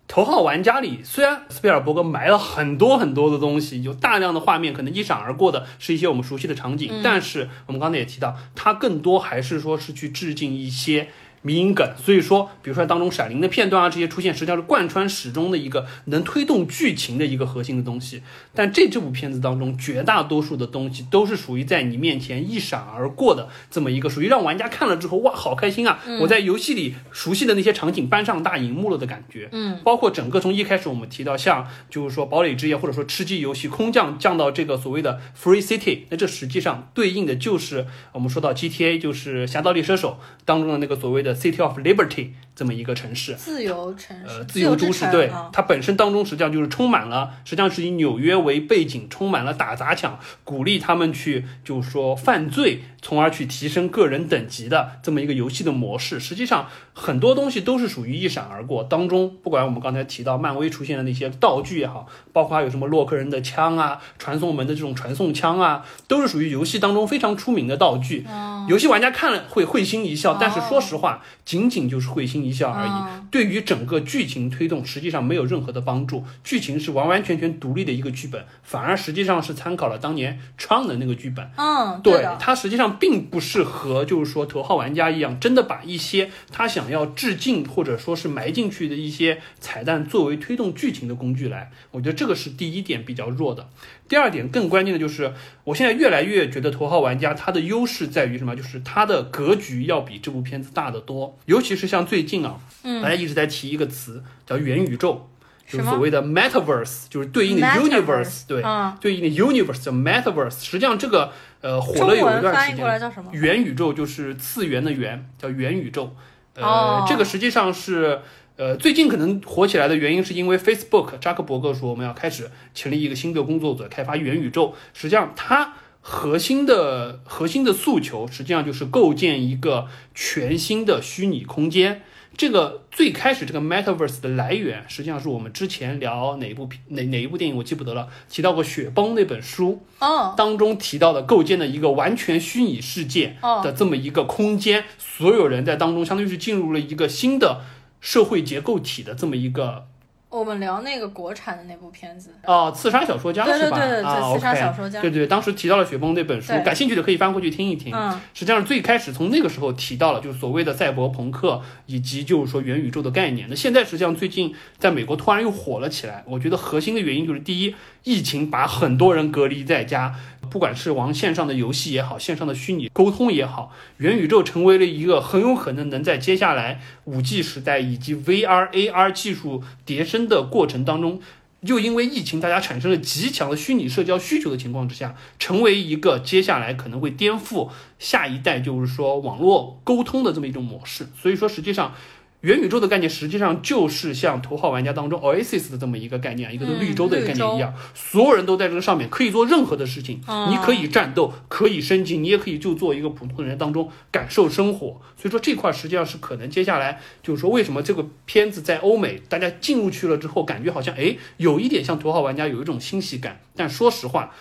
[0.09, 11.07] 头号玩家》里虽然斯皮尔伯格埋了很多很多的东西，有大量的画面，可能一闪而过的是一些我们熟悉的场景，但是我们刚才也提到，它更多还是说是去致敬一些。
[11.43, 18.23] 迷因梗，所以说，比如说当中闪灵的片段啊，这些出现，实际上是贯穿始终的一个能推动剧情的一个核心的东西。
[18.55, 25.99] 但这这部片子当中，绝大多数的东西都是属于在你面前一闪而过的这么一个，属于让玩家看了之后，哇，好开心啊！
[26.21, 29.49] 我在游戏里熟悉的那些场景搬上大荧幕了的感觉。
[29.53, 43.35] 嗯，包括整个从一开始我们提到，像就是说堡垒之夜，或者说吃鸡游戏空降降到这个所谓的 Free City，那这实际上对应的就是我们说到 GTA，就是《侠盗猎车手》当中的那个所谓的 City of Liberty 这么一个城市。
[43.35, 56.21] 自由城市，呃，自由都市，对啊，它本身当中实际上就是充满了，实际上是以纽约为背景，充满了打砸抢，鼓励他们去就是说犯罪，从而去提升个人等级的这么一个游戏的模式。
[56.21, 68.27] 实际上很多东西都是属于一闪而过，当中不管我们刚才提到漫威出现的那些道具也好，包括还有什么洛克人的枪啊、传送门的这种传送枪啊，都是属于游戏当中非常出名的道具。
[68.69, 72.91] 游戏玩家看了会会心一笑，但是说实话，仅仅就是会心一笑而已。
[72.91, 76.23] 嗯对于整个剧情推动，实际上没有任何的帮助。
[76.45, 81.51] 剧情是完完全全独立的一个剧本，反而实际上是参考了当年创的那个剧本。
[81.57, 91.71] 嗯，对的，它实际上并不适合，就是说头号玩家一样，真的把一些他想要致敬或者说是埋进去的一些彩蛋作为推动剧情的工具来。
[91.93, 93.71] 我觉得这个是第一点比较弱的。
[94.13, 95.33] 第二点更关键的就是，
[95.65, 98.55] 我现在越来越觉得头号玩家它的优势在于什么？
[98.55, 101.39] 就是它的格局要比这部片子大得多。
[101.47, 105.31] 尤其是像最近啊，嗯大家一直在提一个词叫元宇宙，
[105.67, 110.63] 就是所谓的 metaverse，就是对应的 universe，对，嗯对应的 universe 叫 metaverse。
[110.63, 112.85] 实际上这个呃火了有一段时间？
[113.33, 116.15] 元宇宙就是次元的元，叫元宇宙。
[116.55, 118.21] 呃，哦这个实际上是
[118.57, 124.75] 呃最近可能火起来的原因，是因为 Facebook 扎克伯格说我们要开始成立一个新的工作组开发元宇宙。
[124.93, 132.03] 实际上它核心的核心的诉求，实际上就是构建一个全新的虚拟空间。
[132.35, 147.61] 这个最开始这个 metaverse 的来源，实际上是我们之前聊哪一部片哪哪一部电影我记不得了，提到过《雪崩》那本书，哦，当中提到的构建的一个完全虚拟世界哦的这么一个空间，所有人在当中相当于是进入了一个新的
[148.03, 149.87] 社会结构体的这么一个
[150.29, 153.79] 我们聊那个国产的那部片子，哦、刺杀小说家对是吧？
[153.79, 157.95] 对对对啊刺杀小说家对对，当时提到了雪崩那本书，感兴趣的可以翻过去听一听。
[157.95, 163.47] 嗯实际上最开始从那个时候提到了，就是所谓的赛博朋克以及就是说元宇宙的概念。
[163.51, 170.15] 那现在实际上最近在美国突然又火了起来，我觉得核心的原因就是第一，疫情把很多人隔离在家，
[170.53, 181.23] 不管是玩线上的游戏也好，线上的虚拟沟通也好，元宇宙成为了一个很有可能能在接下来五 G 时代以及 VR、AR 技术迭升的过程当中。
[181.63, 191.07] 又因为疫情，大家产生了极强的虚拟社交需求的情况之下，成为一个接下来可能会颠覆下一代，就是说网络沟通的这么一种模式。
[191.17, 191.95] 所以说，实际上
[192.43, 205.01] 元宇宙的概念实际上就是像头号玩家当中 Oasis 的这么一个概念，一个嗯绿洲的概念一样，所有人都在这个上面可以做任何的事情，嗯你可以战斗，可以升级，你也可以就做一个普通人当中感受生活。
[205.17, 214.33] 所以说这块实际上是可能接下来就是说为什么这个片子在欧美大家进入去了之后，感觉好像哎有一点像头号玩家有一种欣喜感，但说实话。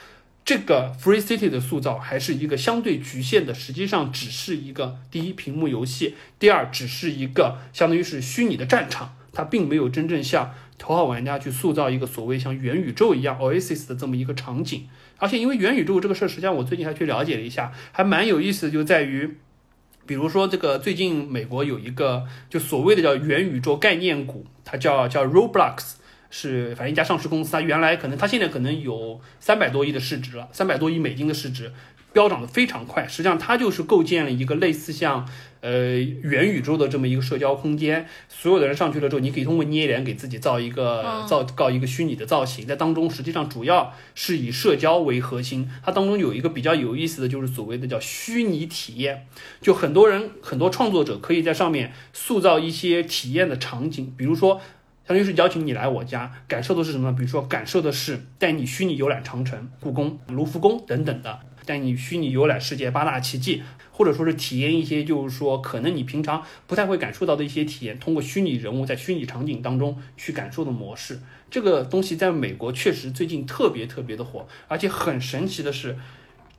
[0.44, 14.88] 这个 Free City 的塑造还是一个相对局限的，实际上只是一个第一屏幕游戏，第二只是一个相当于是虚拟的战场，它并没有真正像头号玩家去塑造一个所谓像元宇宙一样 Oasis 的这么一个场景。
[15.18, 19.38] 而且因为元宇宙这个事儿，实际上我最近还去了解了一下，还蛮有意思的，就在于。
[20.04, 25.94] 比如说，这个最近美国有一个就所谓的叫元宇宙概念股，它叫叫 Roblox，
[26.32, 31.72] 是反正一家上市公司，它原来可能它现在可能有三百多亿的市值了，三百多亿美金的市值，
[32.13, 33.06] 飙涨的非常快。
[33.08, 35.28] 实际上，它就是构建了一个类似像
[35.60, 45.70] 呃元宇宙的这么一个社交空间，所有的人上去了之后，你可以通过捏脸给自己造一个嗯造造一个虚拟的造型，在当中实际上主要是以社交为核心。
[45.84, 49.28] 它当中有一个比较有意思的就是所谓的叫虚拟体验，
[49.62, 54.62] 就很多人很多创作者可以在上面塑造一些体验的场景，比如说。
[55.08, 57.12] 相当于是邀请你来我家，感受的是什么？
[57.14, 71.20] 比如说，感受的是带你虚拟游览长城、故宫、卢浮宫等等的，带你虚拟游览世界八大奇迹，或者说是体验一些就是说可能你平常不太会感受到的一些体验，通过虚拟人物在虚拟场景当中去感受的模式。
[71.50, 75.98] 这个东西在美国确实最近特别特别的火，而且很神奇的是，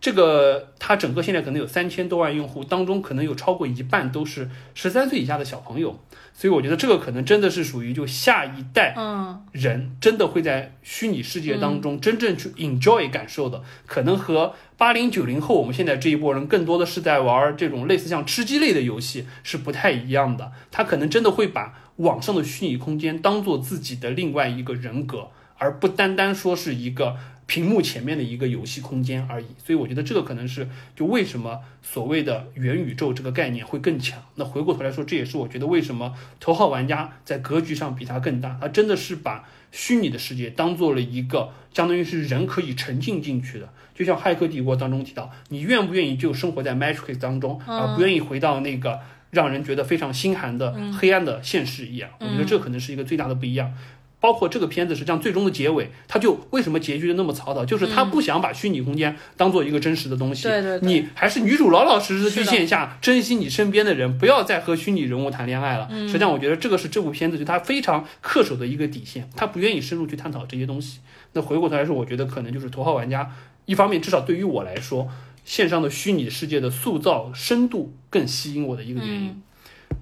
[0.00, 5.98] 这个它整个现在可能有三千多万用户，当中可能有超过一半都是十三岁以下的小朋友，
[6.34, 27.16] 所以我觉得这个可能真的是属于就下一代嗯，人真的会在虚拟世界当中真正去 enjoy 感受的，可能和八零九零后我们现在这一波人更多的是在玩这种类似像吃鸡类的游戏是不太一样的，他可能真的会把网上的虚拟空间当做自己的另外一个人格，而不单单说是一个。
[27.52, 34.22] 屏幕前面的一个游戏空间而已，所以我觉得这个可能是就为什么所谓的元宇宙这个概念会更强。
[34.36, 43.68] 那回过头来说，这也是我觉得为什么头号玩家在格局上比它更大，它真的是把虚拟的世界当做了一个相当于是人可以沉浸进去的。
[43.94, 48.98] 就像《骇客帝国》当中提到，你愿不愿意就生活在 Matrix 当中，而不愿意回到那个
[49.30, 52.08] 让人觉得非常心寒的黑暗的现实一样？
[52.18, 53.74] 我觉得这可能是一个最大的不一样。
[54.22, 60.44] 包括这个片子实际上最终的结尾，他就为什么结局的那么草草，就是他不想把虚拟空间当做一个真实的东西。
[60.44, 65.88] 对对对你还是女主老老实实地去线下珍惜你身边的人，不要再和虚拟人物谈恋爱了。
[66.06, 71.00] 实际上，我觉得这个是这部片子就他非常恪守的一个底线，他不愿意深入去探讨这些东西。
[71.32, 73.28] 那回过头来说，我觉得可能就是头号玩家，
[73.64, 75.08] 一方面至少对于我来说，
[75.44, 79.42] 线上的虚拟世界的塑造深度更吸引我的一个原因。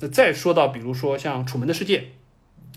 [0.01, 1.99] 那再说到，比如说像《楚门的世界》，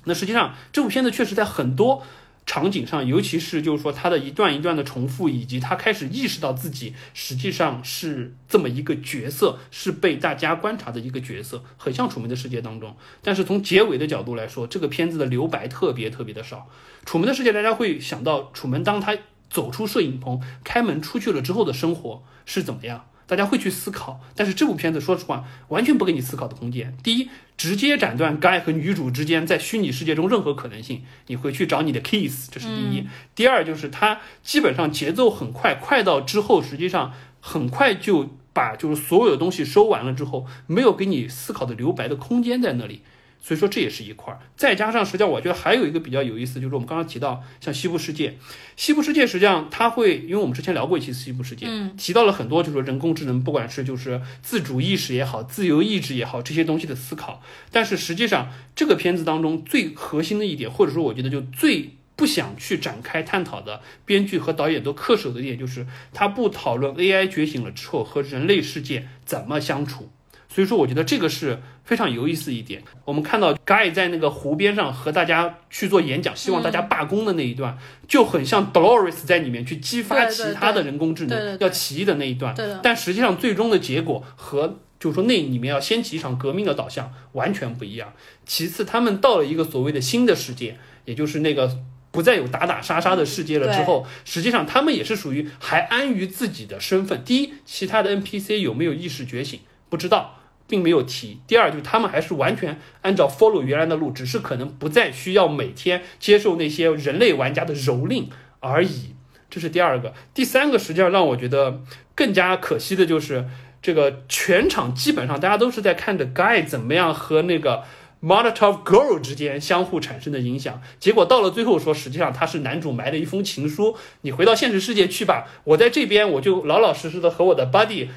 [0.06, 2.04] 那实际上这部片子确实在很多
[2.45, 12.97] 场景上，尤其是就是说它的一段一段的重复，以及他开始意识到自己实际上是这么一个角色，是被大家观察的一个角色，很像《楚门的世界》当中。
[13.22, 16.68] 但是从结尾的角度来说，这个片子的留白特别特别的少。
[17.10, 19.18] 《楚门的世界》大家会想到楚门当他
[19.49, 23.06] 走出摄影棚、开门出去了之后的生活是怎么样。
[23.26, 26.95] 大家会去思考，但是这部片子说实话完全不给你思考的空间。
[27.01, 33.07] 第一，直接斩断 Guy 和女主之间在虚拟世界中任何可能性，你回去找你的 Kiss，这是第一。
[33.34, 43.01] 第二就是它基本上节奏很快，快到之后实际上很快就把就是所有的东西收完了之后，没有给你思考的留白的空间在那里。
[43.46, 48.38] 所以说这也是一块儿，再加上实际上我觉得还有一个比较有意思，就是我们刚刚提到像西部世界，
[48.78, 70.10] 西部世界实际上它会，因为我们之前聊过一期西部世界，嗯，提到了很多就是说人工智能，不管是就是自主意识也好，自由意志也好，这些东西的思考，但是实际上这个片子当中最核心的一点，或者说我觉得就最不想去展开探讨的，编剧和导演都恪守的一点，就是他不讨论 AI 觉醒了之后和人类世界怎么相处。
[70.54, 72.84] 所以说，我觉得这个是非常有意思一点。
[73.06, 77.76] 我们看到 Guy 在那个湖边上和大家去做演讲，希望大家罢工的那一段，
[78.08, 82.54] 就很像 Dolores 在里面去激发其他的人工智能要起义的那一段。
[82.84, 88.14] 但实际上，最终的结果和就是说那里面要掀起一场革命的导向完全不一样。
[88.45, 91.80] 其次，他们到了一个所谓的新的世界，也就是那个
[92.12, 97.24] 不再有打打杀杀的世界了之后，实际上他们也是属于还安于自己的身份。
[97.26, 100.41] 第一，其他的 NPC 有没有意识觉醒，不知道。
[100.68, 101.39] 并没有提。
[101.47, 108.26] 第二，就是他们还是完全按照 follow 原来的路，只是可能不再需要每天接受那些人类玩家的蹂躏
[108.59, 109.16] 而已。
[109.49, 110.14] 这是第二个。
[110.34, 111.82] 第三个，实际上让我觉得
[112.16, 113.45] 更加可惜的就是，
[113.84, 117.84] 这个全场基本上大家都是在看着 Guy 怎么样和那个
[118.22, 120.82] m o n i t o r Girl 之间相互产生的影响。
[120.97, 128.07] 结果到了最后说，实际上他是男主埋的一封情书，你回到现实世界去吧，我在这边我就老老实实的和我的 buddy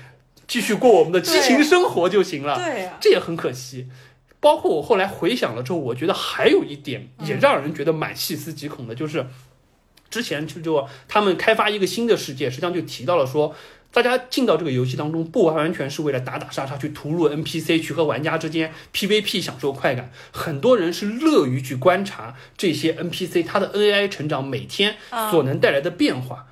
[0.46, 2.56] 继续过我们的激情生活就行了。
[2.56, 3.88] 对呀、这也很可惜。
[4.38, 9.26] 包括我后来回想了之后，我觉得还有一点也让人觉得蛮细思极恐的，就是
[10.08, 13.54] 之前就就他们开发一个新的世界，实际上就提到了说，
[13.90, 24.96] 大家进到这个游戏当中，不完全是为了打打杀杀去屠戮 NPC，去和玩家之间 PVP 享受快感，很多人是乐于去观察这些 NPC 它的 AI 成长每天
[25.30, 26.46] 所能带来的变化。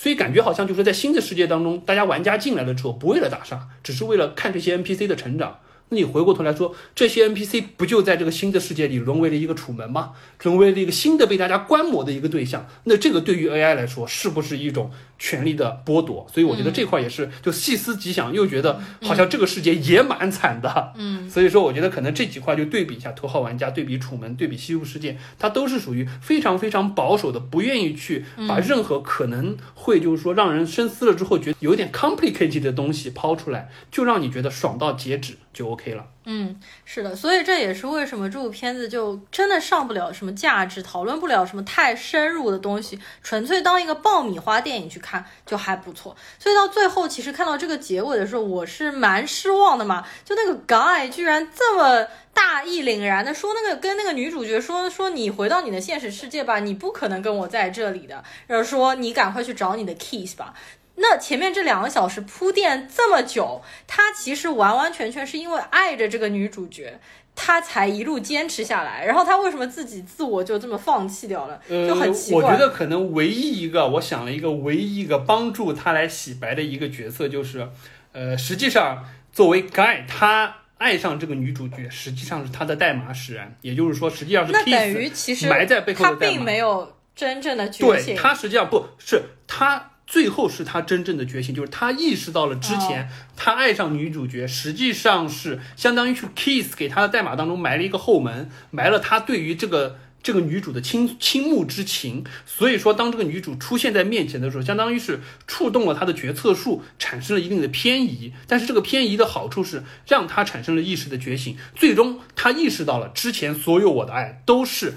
[0.00, 5.58] 所以感觉好像就是在新的世界当中，大家玩家进来了之后，不为了打杀，只是为了看这些 NPC 的成长。
[5.90, 10.12] 那你回过头来说，这些 NPC 不就在这个新的世界里沦为了一个楚门吗？
[10.42, 12.66] 沦为了一个新的被大家观摩的一个对象。
[12.84, 16.26] 那这个对于 AI 来说，是不是一种权力的剥夺？
[16.32, 20.92] 所以我觉得这块也是就细思极想，又觉得好像这个世界也蛮惨的。
[20.96, 36.06] 嗯，所以说我觉得可能这几块就对比一下，头号玩家对比楚门，对比西部世界，它都是属于非常非常保守的，不愿意去把任何可能会就是说让人深思了之后觉得有点 complicated 的东西抛出来，就让你觉得爽到截止就 OK 了。
[36.24, 46.16] 嗯，是的，所以这也是为什么这部片子就真的上不了什么价值，讨论不了什么太深入的东西，纯粹当一个爆米花电影去看就还不错。
[46.38, 50.06] 所以到最后，其实看到这个结尾的时候，我是蛮失望的嘛。
[50.24, 60.54] 就那个 guy 居然这么大义凛然的说，那个跟那个女主角说说你回到你的现实世界吧，你不可能跟我在这里的，然后说你赶快去找你的 keys 吧。
[61.00, 66.98] 那前面这两个小时铺垫这么久，他其实完完全全是因为爱着这个女主角，
[67.36, 69.04] 他才一路坚持下来。
[69.04, 72.42] 然后他为什么自己自我就这么放弃掉了，就很奇怪。
[72.42, 77.68] 呃我觉得可能唯一一个，我想了一个唯一一个帮助他来洗白的一个角色，就是，
[78.10, 88.16] 呃，实际上作为 Guy，他爱上这个女主角，实际上是他的代码使然，也就是说，实际上是那等于其实埋在背后他的代码并没有真正的觉对醒。
[88.16, 89.90] 他实际上不是他。
[90.10, 102.24] 最后是他真正的觉醒，就是他意识到了之前哦他爱上女主角，实际上是相当于去 Kiss 给他的代码当中埋了一个后门，埋了他对于这个这个女主的倾倾慕之情。
[102.46, 108.32] 所以说，当这个女主出现在面前的时候，相当于是触动了他的决策树，产生了一定的偏移。
[108.46, 114.94] 但是这个偏移的好处是让他产生了意识的觉醒，最终他意识到了之前所有我的爱都是。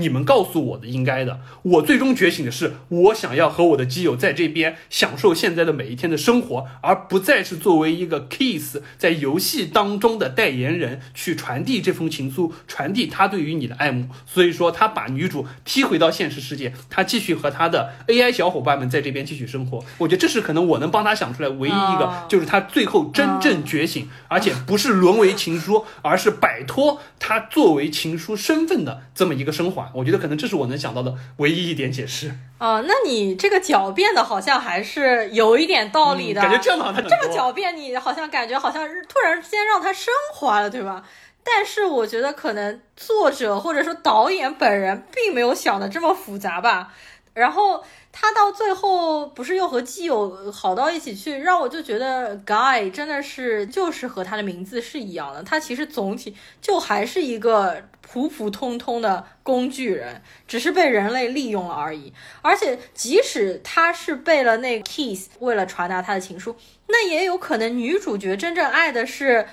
[0.00, 14.08] 你们告诉我的应该的，我最终觉醒的是，我想要和我的基友在这边享受现在的每一天的生活，而不再是作为一个 Kiss 在游戏当中的代言人去传递这封情书，传递他对于你的爱慕。
[14.26, 19.84] 所以说，他把女主踢回到现实世界，他继续和他的 AI 小伙伴们在这边继续生活。
[19.98, 29.98] 我觉得这是可能我能帮他想出来唯一一个，哦就是他最后真正觉醒，而且不是沦为情书，而是摆脱他作为情书身份的这么一个生还。
[29.98, 32.28] 我觉得可能这是我能想到的唯一一点解释。
[32.58, 36.40] 啊， 那你这个狡辩的好像还是有一点道理的。
[36.40, 41.02] 嗯感觉这样的好像很这么狡辩，你好像感觉好像是突然之间让他升华了，对吧？
[41.42, 46.92] 但是我觉得可能作者或者说导演本人并没有想的这么复杂吧。
[47.32, 62.12] 然后他到最后不是又和基友好到一起去，让我就觉得 Guy 真的是就是和他的名字是一样的，他其实总体就还是一个普普通通的工具人，只是被人类利用了而已。
[62.42, 66.56] 而且即使他是背了那个 Kiss 为了传达他的情书，
[66.88, 69.46] 那也有可能女主角真正爱的是。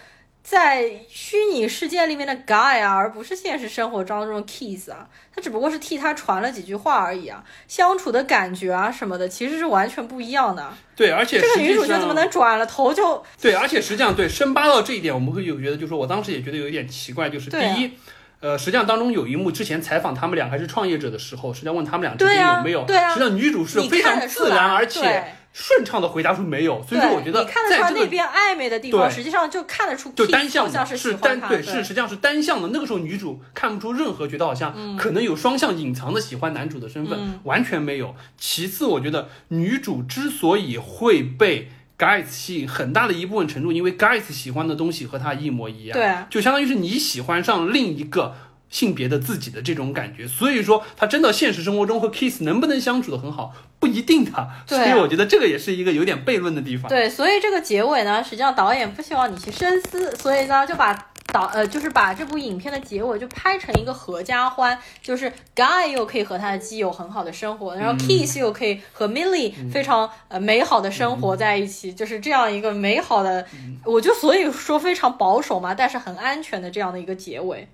[0.49, 10.71] 在虚拟世界里面的 Guy 啊，而不是现实生活当中的 Kiss 啊，他只不过是替他传了几句话而已啊，相处的感觉啊什么的，其实是完全不一样的。
[10.95, 17.91] 对，而且这个女主角怎么能转了头就对，而且实际上对深扒到这一点，我们会有觉得，就是说我当时也觉得有一点奇怪，就是第一。
[18.39, 32.69] 呃，实际上当中有一幕，之前采访他们俩还是创业者的时候，实际上问他们俩之间有没有，对啊实际上女主是非常自然而且顺畅的回答出没有，所以说我觉得对你看得出来那边暧昧的地方，实际上就看得出就单向的，是是，单对，是实际上是单向的。
[32.71, 38.13] 那个时候女主看不出任何觉得好像嗯可能有双向隐藏的喜欢男主的身份，完全没有。
[38.37, 48.35] 其次，我觉得女主之所以会被 Guys 吸引，很大的一部分程度，因为 Guys 喜欢的东西和他一模一样，对啊就相当于是你喜欢上另一个。
[48.69, 54.49] 性别的自己的这种感觉，所以说他真的现实生活中和 Kiss 能不能相处的很好，不一定的。
[54.67, 56.89] 所以我觉得这个也是一个有点悖论的地方。
[56.89, 60.93] 对，所以这个结尾呢，实际上导演不希望你去深思，所以呢就把
[61.33, 73.45] 导呃就是把这部影片的结尾就拍成一个合家欢，就是 Guy 又可以和他的基友很好的生活，然后 Kiss 又可以和 Millie 非常呃美好的生活在一起，就是这样一个美好的，
[73.85, 77.67] 我就所以说非常保守嘛，但是很安全的这样的一个结尾。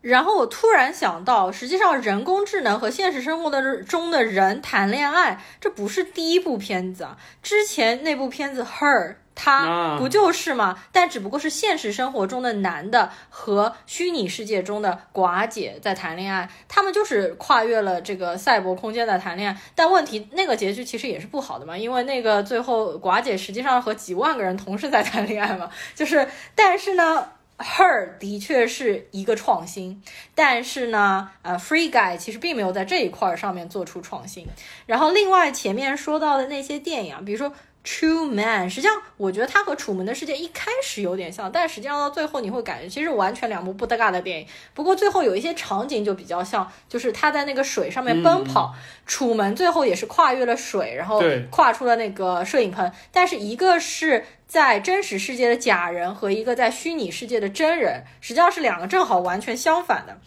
[0.00, 7.18] 然后我突然想到，实际上人工智能和现实生活的中的人谈恋爱，这不是第一部片子啊。
[7.42, 10.78] 之前那部片子《Her》，它不就是嘛？
[10.90, 19.60] 但只不过是现实生活中的男的和虚拟世界中的寡姐在谈恋爱，他们就是跨越了这个赛博空间在谈恋爱。
[19.74, 27.32] 但问题那个结局其实也是不好的嘛，因为那个最后寡姐实际上和几万个人同时在谈恋爱嘛，就是但是呢。
[27.60, 30.02] Her 的确是一个创新，
[30.34, 34.46] 但是呢，呃，Free Guy 其实并没有在这一块儿上面做出创新。
[34.86, 37.52] 然后另外前面说到的那些电影啊，比如说
[37.84, 44.46] True Man，实际上我觉得它和《楚门的世界》一开始有点像，但实际上到最后你会感觉其实完全两部不搭嘎的电影。
[44.72, 54.24] 不过最后有一些场景就比较像，就是他在那个水上面奔跑，楚门最后也是跨越了水，然后跨出了那个摄影棚，但是一个是。
[54.50, 60.18] 在真实世界的假人和一个在虚拟世界的真人，实际上是两个正好完全相反的。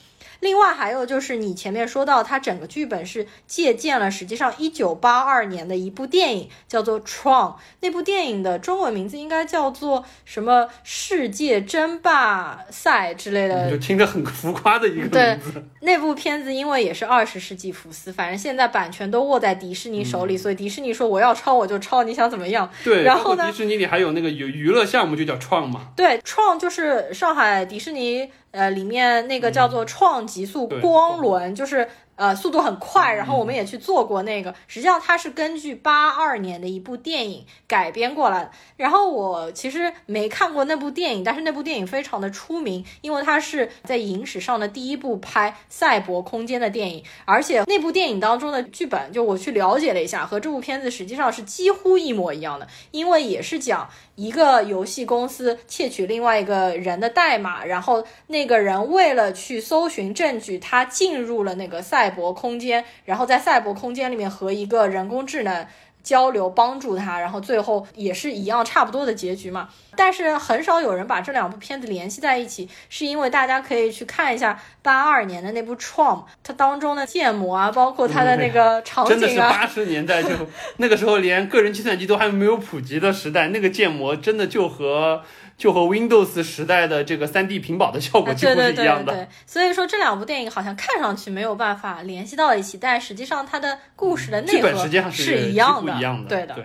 [0.43, 7.51] 另外还有就是你前面说到，它整个剧本是借鉴了实际上一九八二年的一部电影，叫做《Tron》。
[7.79, 15.63] 那部电影的中文名字应该叫做什么“世界争霸赛”之类的就听着很浮夸的一个对名字。
[15.81, 22.69] 那部片子因为也是二十世纪福斯，反正现在版权都握在迪士尼手嗯里，所以迪士尼说我要抄我就抄，你想怎么样？
[22.83, 34.53] 对，然后呢迪士尼里还有那个娱娱乐项目就叫创嘛，对，创就是上海迪士尼呃里面那个叫做创极速光轮，就是呃，速度很快，然后我们也去做过那个。
[34.67, 38.51] 实际上，它是根据八二年的一部电影改编过来的。
[38.77, 47.03] 然后我其实没看过那部电影，但是那部电影非常的出名，因为它是在影史上的第一部拍赛博空间的电影。
[47.25, 62.13] 而且那部电影当中的剧本，就我去了解了一下，和这部片子实际上是几乎一模一样的，因为也是讲一个游戏公司窃取另外一个人的代码，然后那个人为了去搜寻证据，他进入了那个赛。
[62.13, 65.65] 博空间，然后在赛博空间里面和一个人工智能
[66.03, 69.69] 交流，帮助他，然后最后也是一样差不多的结局嘛。
[69.95, 80.29] 但是很少有人把这两部片子联系在一起，是因为大家可以去看一下八二年的那部《Trom》，它当中的建模啊，包括它的那个场景啊，真的是八十年代就
[80.77, 85.21] 那个时候连个人计算机都还没有普及的时代，那个建模真的就和。
[85.57, 96.55] 就和 Windows 时代的这个 3D 屏保的效果几乎是一样的，所以说这两部电影好像看上去没有办法联系到一起，但实际上它的故事的内核是一样的，对的。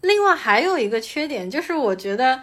[0.00, 2.42] 另外还有一个缺点就是，我觉得。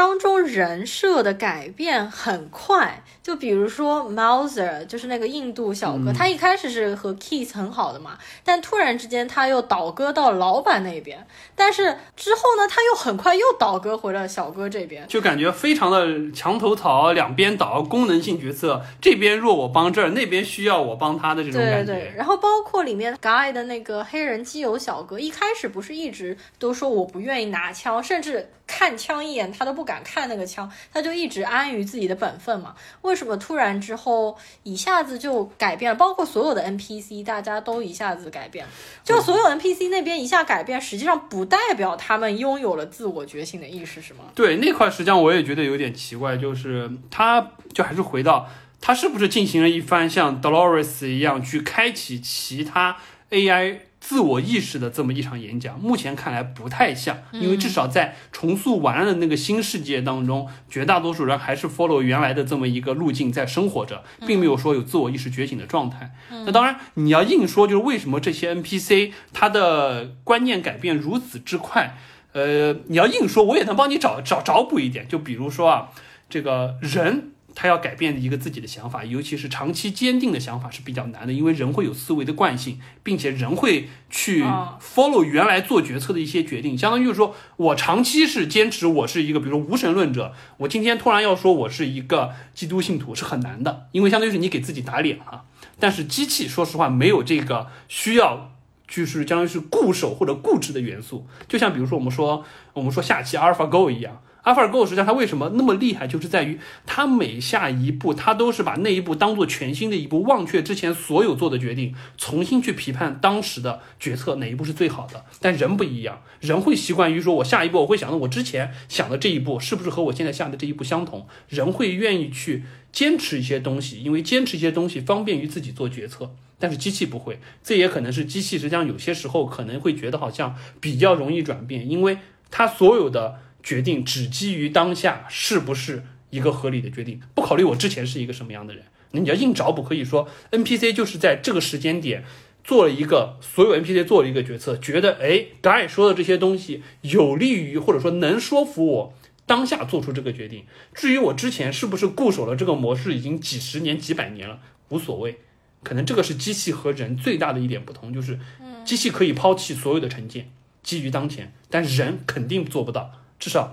[0.00, 21.92] 当中人设的改变很快，就比如说 Mouser，就是那个印度小哥，他一开始是和 Keith 很好的嘛，但突然之间他又倒戈到老板那边，但是之后呢，他又很快又倒戈回了小哥这边，就感觉非常的墙头草，两边倒，功能性角色，这边弱我帮这儿，那边需要我帮他的这种感觉。
[21.92, 28.48] 对对，然后包括里面 Guy 的那个黑人基友小哥，一开始不是一直都说我不愿意拿枪，甚至。
[28.70, 32.76] 看枪一眼，他都不敢看那个枪，他就一直安于自己的本分嘛。
[33.02, 35.98] 为什么突然之后一下子就改变了？
[35.98, 38.70] 包括所有的 NPC，大家都一下子改变了。
[39.02, 44.20] 就所有 NPC 那边一下改变，实际上不代表他们拥有了自我觉醒的意识，是吗？
[44.36, 48.48] 对，那块实际上我也觉得有点奇怪，就是他就还是回到
[48.80, 52.96] 他是不是进行了一番像 Dolores 一样去开启其他
[53.30, 53.80] AI。
[54.00, 66.12] 自我意识的这么一场演讲，目前看来不太像，因为至少在重塑完了的那个新世界当中，绝大多数人还是 follow 原来的这么一个路径在生活着，并没有说有自我意识觉醒的状态。
[66.30, 71.96] 那当然，你要硬说就是为什么这些 NPC 他的观念改变如此之快，
[72.32, 75.90] 呃，你要硬说，我也能帮你找找找补一点，就比如说啊，
[76.28, 77.32] 这个人。
[77.54, 84.44] 他要改变一个自己的想法，尤其是长期坚定的想法是比较难的，因为人会有思维的惯性，并且人会去
[84.80, 86.78] follow 原来做决策的一些决定。
[86.78, 95.44] 相当于就是说我长期是坚持我是一个，比如说无神论者，我今天突然要说我是一个基督信徒是很难的，因为相当于是你给自己打脸了。
[95.78, 98.52] 但是机器说实话没有这个需要，
[98.86, 102.44] 就是相当于是固守或者固执的元素，就像比如说我们说
[102.74, 104.22] 我们说下棋阿尔法 Go 一样。
[104.42, 115.24] Go 实际上它为什么那么厉害，就是在于它每下一步，它都是把那一步当做全新的一步，忘却之前所有做的决定，重新去批判当时的决策哪一步是最好的。
[115.40, 121.26] 但人不一样，人会习惯于说，我下一步我会想到我之前想的这一步是不是和我现在下的这一步相同。
[121.48, 126.30] 人会愿意去坚持一些东西，因为坚持一些东西方便于自己做决策。
[126.58, 132.18] 但是机器不会，这也可能是机器实际上有些时候可能会觉得好像比较容易转变，因为
[132.50, 133.38] 它所有的。
[133.62, 138.84] 决定只基于当下是不是一个合理的决定，不考虑我之前是一个什么样的人。
[139.12, 142.24] 那你要硬找补，可以说 NPC 就是在这个时间点
[142.62, 149.14] 做了一个所有 NPC 做了一个决策，觉得哎，Guy 说的这些东西有利于或者说能说服我
[149.46, 150.64] 当下做出这个决定。
[150.94, 155.40] 至于我之前是不是固守了这个模式已经几十年几百年了，无所谓。
[155.82, 158.38] 可能这个是机器和人最大的一点不同，就是
[158.84, 160.50] 机器可以抛弃所有的成见，
[160.82, 163.19] 基于当前，但人肯定做不到。
[163.40, 163.72] 至少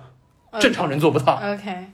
[0.60, 1.36] 正常人做不到。
[1.36, 1.88] OK，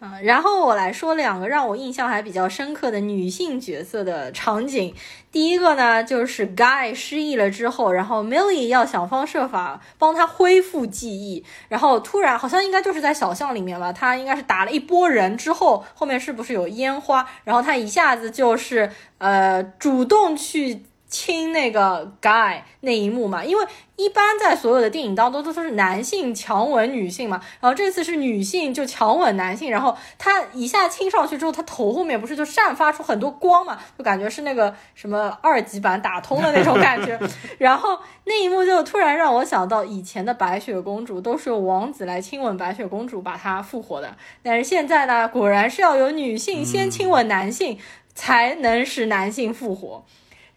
[0.00, 4.94] 嗯，然后我来说两个让我印象还比较深刻的女性角色的场景。
[5.32, 17.26] 第一个呢，就是 Guy 失忆了之后，然后 Milly 要想方设法帮他恢复记忆，然后突然好像应该就是在小巷里面吧，他应该是打了一波人之后，后面是不是有烟花？
[17.44, 20.84] 然后他一下子就是呃主动去。
[21.10, 37.18] 亲那个 guy 那一幕嘛，因为一般在所有的电影当中都都是男性强吻女性嘛，然后这次是女性就强吻男性，然后他一下亲上去之后，他头后面不是就散发出很多光嘛，就感觉是那个什么二级版打通的那种感觉，
[37.58, 47.76] 然后那一幕就突然让我想到以前的白雪公主都是由王子来亲吻白雪公主把她复活的，但是现在呢，果然是要有女性先亲吻男性
[48.14, 50.04] 才能使男性复活。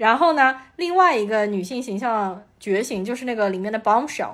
[0.03, 4.31] 然后呢，另外一个女性形象觉醒就是那个里面的 Bombshell。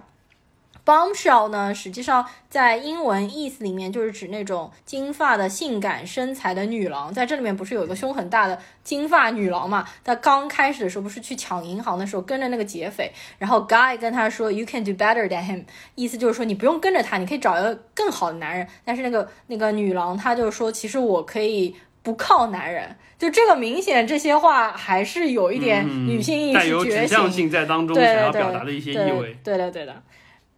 [0.84, 7.13] Bombshell 呢，实际上在英文意思里面就是指那种金发的性感身材的女郎。
[7.13, 9.88] 在这里面不是有一个胸很大的金发女郎嘛？
[10.03, 18.67] 她刚开始的时候不是去抢银行的时候跟着那个劫匪，然后 Guy 跟他说 You can do better than him，意思就是说你不用跟着他，你可以找一个更好的男人。
[18.84, 21.76] 但是那个那个女郎她就说，其实我可以
[22.10, 22.95] 不靠男人。
[23.18, 27.01] 就这个明显这些话还是有一点女性意嗯带有识觉醒。
[27.01, 29.38] 指向性在当中，对想要对表达的一些意对味。
[29.43, 30.01] 对的，对的。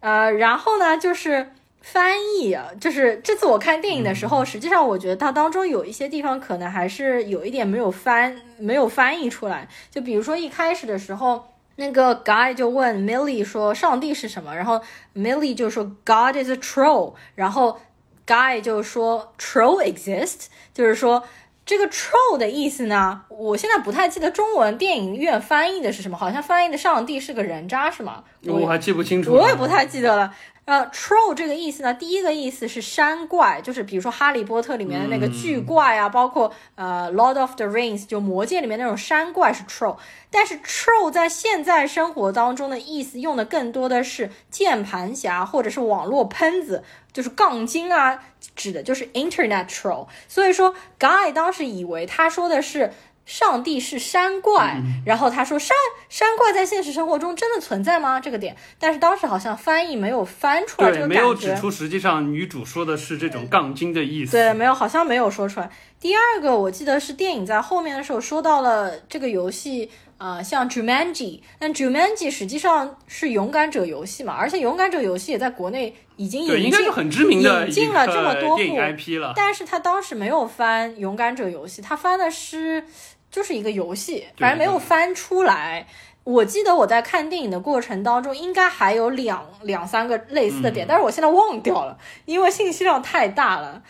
[0.00, 1.50] 呃，然后呢，就是
[1.80, 9.68] 翻译啊，就是这次我看电影的时嗯候，实际上我觉得它当中有一些地方可能还是有一点没有翻没有翻译出来。
[9.90, 11.44] 就比如说一开始的时候。
[11.76, 14.78] 那个 guy 就问 Millie 说：“上帝是什么？”然后
[15.16, 17.80] Millie 就说：“God is a troll。”然后
[18.26, 21.24] guy 就说：“Troll exist。”就是说
[21.64, 28.24] 这个 troll 的意思呢，我现在不太记得中文电影院翻译的是什么，好像翻译的上帝是个人渣，是吗？
[28.46, 30.34] 我还记不清楚，我也不太记得了。
[30.64, 39.96] 呃，troll 这个意思呢，第一个意思是山怪，就是比如说《哈利波特》里面的那个巨怪啊，包括呃《Lord of the Rings》就魔戒里面那种山怪是 troll。
[40.30, 48.22] 但是 troll 在现在生活当中的意思用的更多的是键盘侠或者是网络喷子，就是杠精啊，
[48.54, 50.06] 指的就是 internet troll。
[50.28, 52.92] 所以说，Guy 当时以为他说的是。
[53.24, 55.76] 上帝是山怪，然后他说山
[56.08, 58.18] 山怪在现实生活中真的存在吗？
[58.18, 61.60] 这个点，但是当时好像翻译没有翻出来这对，个没有感觉指。
[61.60, 64.32] 出实际上女主说的是这种杠精的意思。
[64.32, 65.70] 对，没有，好像没有说出来。
[66.00, 69.88] 第二个，我记得是电影在后面的时候说到了这个游戏，
[70.22, 79.32] 呃，像 Jumanji，但 Jumanji 实际上是勇敢者游戏嘛，而且勇敢者游戏也在国内已经，引进应该是很知名的引进了这么多部 IP 了。
[79.34, 82.84] 但是他当时没有翻《勇敢者游戏》，他翻的是
[83.32, 85.88] 就是一个游戏，反正没有翻出来。
[86.22, 93.82] 我记得我在看电影的过程当中，应该还有两两三个类似的点，但是我现在忘掉了，因为信息量太大了。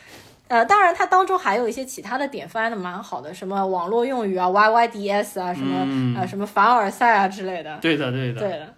[0.53, 7.79] 呃，当然它当中还有一些其他的点翻的蛮好的，什么网络用语啊、YYDS 啊，什么、嗯呃什么凡尔赛啊之类的。
[7.79, 8.41] 对的，对的。
[8.41, 8.75] 对的，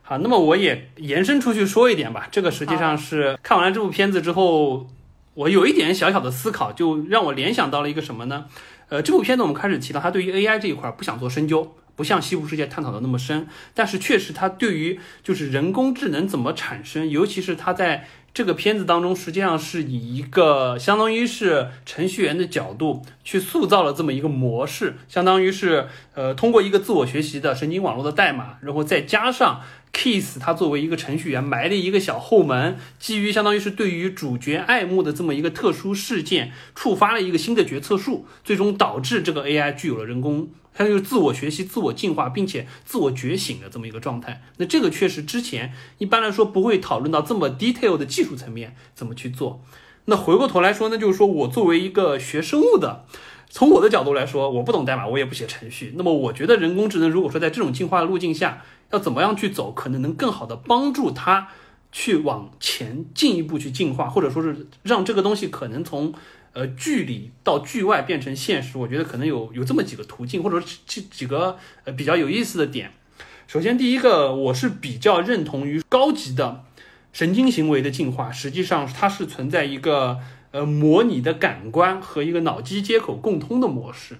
[0.00, 2.26] 好，那么我也延伸出去说一点吧。
[2.30, 4.86] 这个实际上是看完了这部片子之后，
[5.34, 8.46] 我有一点小小的思考，就让我联想到了一个什么呢？
[8.88, 18.06] 呃，这部片子我们开始提到，它对于 AI 这一块不想做深究，不像西部世界探讨的那么深，但是确实它对于就是人工智能怎么产生，尤其是它在
[18.38, 29.62] 这个片子当中，实际上是以一个相当于是程序员的角度去塑造了这么一个模式，相当于是呃通过一个自我学习的神经网络的代码，然后再加上
[29.92, 40.48] Kiss 他作为一个程序员埋了一个小后门，基于相当于是对于主角爱慕的这么一个特殊事件，触发了一个新的决策树，最终导致这个 AI 具有了人工。
[40.78, 44.40] 它就是自我学习、自我进化，并且自我觉醒的这么一个状态。
[44.58, 49.60] 那这个确实之前一般来说不会讨论到这么 detail 的技术层面怎么去做。
[50.04, 53.04] 那回过头来说呢，就是说我作为一个学生物的，
[53.50, 55.94] 从我的角度来说，我不懂代码，我也不写程序。
[55.96, 58.62] 那么我觉得人工智能如果说在这种进化的路径下，
[58.92, 61.48] 要怎么样去走，可能能更好的帮助它
[61.90, 66.14] 去往前进一步去进化，或者说是让这个东西可能从
[66.58, 68.76] 呃剧里到剧外变成现实。
[68.78, 72.90] 我觉得可能有有这么几个途径，或者说几几个呃比较有意思的点。
[73.46, 76.64] 首先，第一个，我是比较认同于高级的
[77.12, 80.18] 神经行为的进化，实际上它是存在一个
[80.50, 84.18] 呃模拟的感官和一个脑机接口共通的模式，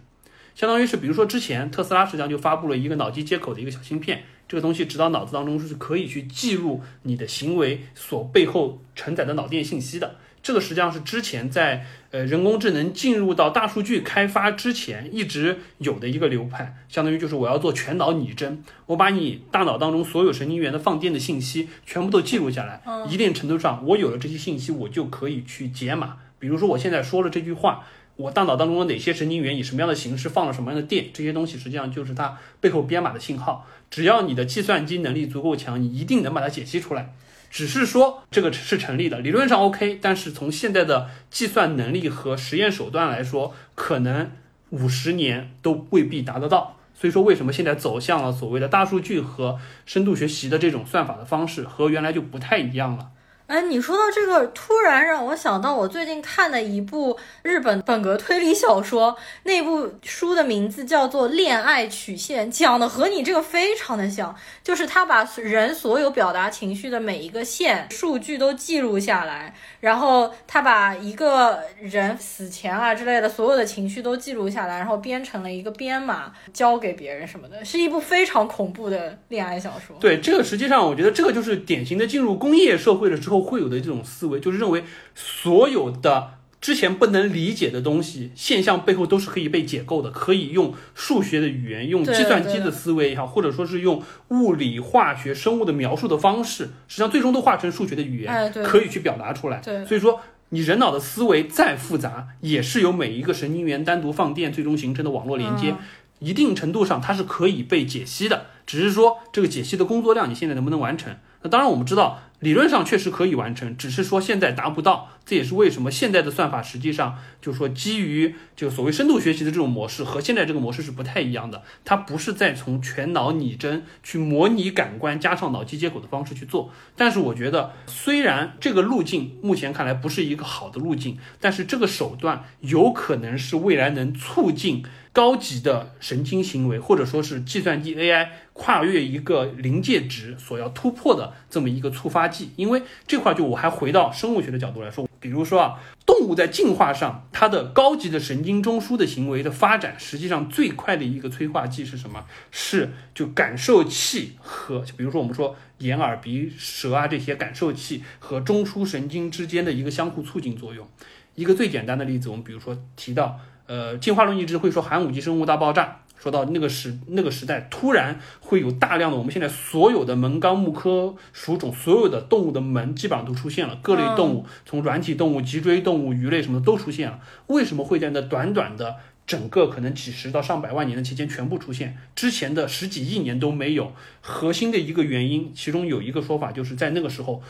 [0.54, 10.16] 相当于是比如说之前特斯拉实际上就发布了一个脑机接口的一个小芯片，这个东西直到脑子当中是可以去记录你的行为所背后承载的脑电信息的。
[10.48, 22.80] 这个实际上是之前在呃人工智能进入到大数据开发之前一直有的一个流派，相当于就是我要做全脑拟真，我把你大脑当中所有神经元的放电的信息全部都记录下来，
[23.10, 26.16] 一定程度上我有了这些信息，我就可以去解码。
[26.38, 27.84] 比如说我现在说了这句话，
[28.16, 33.66] 我大脑当中的哪些神经元以什么样的形式放了什么样的电，这些东西实际上就是它背后编码的信号。
[33.90, 37.12] 只要你的计算机能力足够强，你一定能把它解析出来。
[37.50, 44.30] 只是说这个是成立的，理论上 OK，但是从现在的计算能力和实验手段来说，可能
[44.70, 46.76] 五十年都未必达得到。
[46.94, 53.10] 所以说，为什么现在走向了所谓的大数据和深度学习的这种算法的方式，和原来就不太一样了。
[53.48, 79.96] 哎，你说到这个，突然让我想到我最近看的一部日本本格推理小说，那部书的名字叫做《恋爱曲线》，讲的和你这个非常的像，就是他把人所有表达情绪的每一个线数据都记录下来，然后他把一个人死前啊之类的所有的情绪都记录下来，然后编成了一个编码交给别人什么的，是一部非常恐怖的恋爱小说。
[79.98, 84.84] 对，这个实际上我觉得这个就是典型的进入工业社会了之后会有的这种思维，就是认为
[85.14, 99.60] 所有的之前不能理解的东西现象背后都是可以被解构的，可以用数学的语言、用计算机的思维也好，或者说是用物理、化学、生物的描述的方式，实际上最终都化成数学的语言，可以去表达出来。
[99.86, 100.20] 所以说。
[100.50, 105.72] 你人脑的思维再复杂，也是由每一个神经元单独放电，最终形成的网络连接。
[105.72, 105.76] 嗯
[106.20, 111.14] 一定程度上它是可以被解析的，只是说这个解析的工作量你现在能不能完成？
[111.48, 115.10] 当然我们知道理论上确实可以完成，只是说现在达不到。
[115.24, 126.70] 这也是为什么现在的算法实际上就是说基于就所谓深度学习的这种模式和现在这个模式是不太一样的，它不是在从全脑拟真去模拟感官加上脑机接口的方式去做。
[126.96, 134.82] 但是我觉得，虽然这个路径目前看来不是一个好的路径，但是这个手段有可能是未来能促进
[135.18, 142.52] 高级的神经行为，或者说是计算机 AI 跨越一个临界值所要突破的这么一个触发剂。
[142.54, 152.24] 因为这块就我还回到生物学的角度来说，比如说啊，动物在进化上，它的高级的神经中枢的行为的发展，实际上最快的一个催化剂是什么？
[152.52, 160.86] 是就感受器和，比如说我们说眼、耳、鼻、舌啊这些感受器和中枢神经之间的一个相互促进作用。
[161.34, 177.20] 一个最简单的例子，我们比如说提到，呃，进化论一直会说寒武纪生物大爆炸，说到那个时那个时代，突然会有大量的我们现在所有的门纲目科属种所有的动物的门基本上都出现了，各类动物，从软体动物、脊椎动物、鱼类什么的都出现了。
[177.48, 178.96] 为什么会在那短短的
[179.26, 181.94] 整个可能几十到上百万年的期间全部出现？
[182.16, 183.92] 之前的十几亿年都没有。
[184.22, 187.42] 核心的一个原因，其中有一个说法，就是在那个时候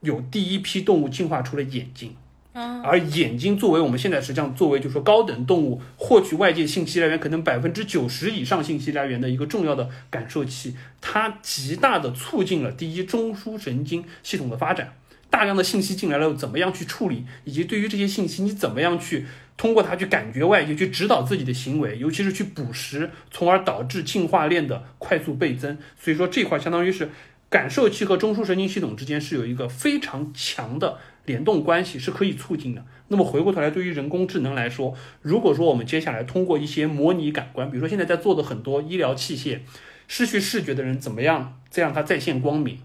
[0.00, 2.14] 有第一批动物进化出了眼睛。
[2.54, 14.94] 而眼睛作为我们现在实际上作为就是说高等动物获取外界信息来源，可能百分之九十以上信息来源的一个重要的感受器，它极大的促进了第一中枢神经系统的发展。
[15.30, 19.24] 大量的信息进来了，怎么样去处理，以及对于这些信息你怎么样去
[19.56, 25.78] 通过它去感觉外界，去指导自己的行为，尤其是去捕食，从而导致进化链的快速倍增。
[25.98, 27.08] 所以说这块相当于是
[27.48, 32.84] 感受器和中枢神经系统之间是有一个非常强的联动关系，是可以促进的。
[33.08, 39.60] 那么回过头来，对于人工智能来说，如果说我们接下来通过一些模拟感官，比如说现在在做的很多医疗器械，
[40.08, 42.78] 失去视觉的人怎么样再让它再现光明？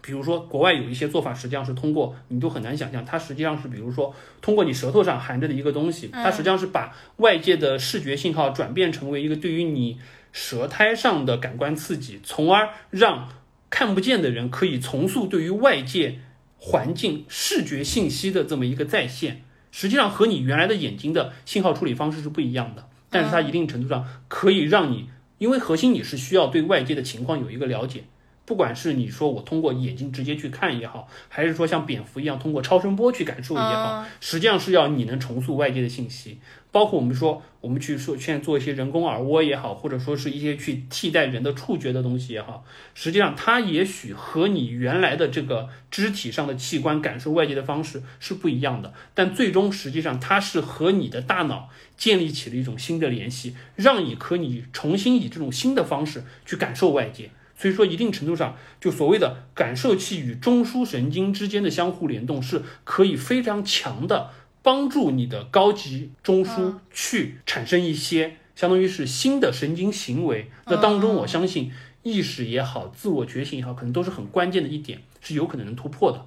[0.00, 9.98] 比如说，国外有一些做法，实际上是通过你都很难想象，它实际上是比如说通过你舌头上含着的一个东西，它实际上是把外界的视觉信号转变成为一个对于你
[10.32, 13.28] 舌苔上的感官刺激，从而让
[13.68, 16.20] 看不见的人可以重塑对于外界
[16.58, 19.42] 环境视觉信息的这么一个再现。
[19.70, 28.04] 实际上和你原来的眼睛的信号处理方式是不一样的，但是它一定程度上可以让你，因为核心你是需要对外界的情况有一个了解。
[28.46, 36.38] 不管是你说我通过眼睛直接去看也好，还是说像蝙蝠一样通过超声波去感受也好，实际上是要你能重塑外界的信息。
[36.70, 42.64] 包括我们说，我们去说现在做一些人工耳蜗也好，或者说是一些去替代人的触觉的东西也好，
[42.94, 57.30] 实际上它也许和你原来的这个肢体上的器官感受外界的方式是不一样的，但最终实际上它是和你的大脑建立起了一种新的联系，让你可以重新以这种新的方式去感受外界。
[57.56, 64.30] 所以说，一定程度上，就所谓的感受器与中枢神经之间的相互联动，是可以非常强的
[64.62, 70.50] 帮助你的高级中枢去产生一些相当于是新的神经行为。
[70.66, 76.24] 那当中，我相信意识也好，自我觉醒也好，可能都是很关键的一点，是有可能能突破的。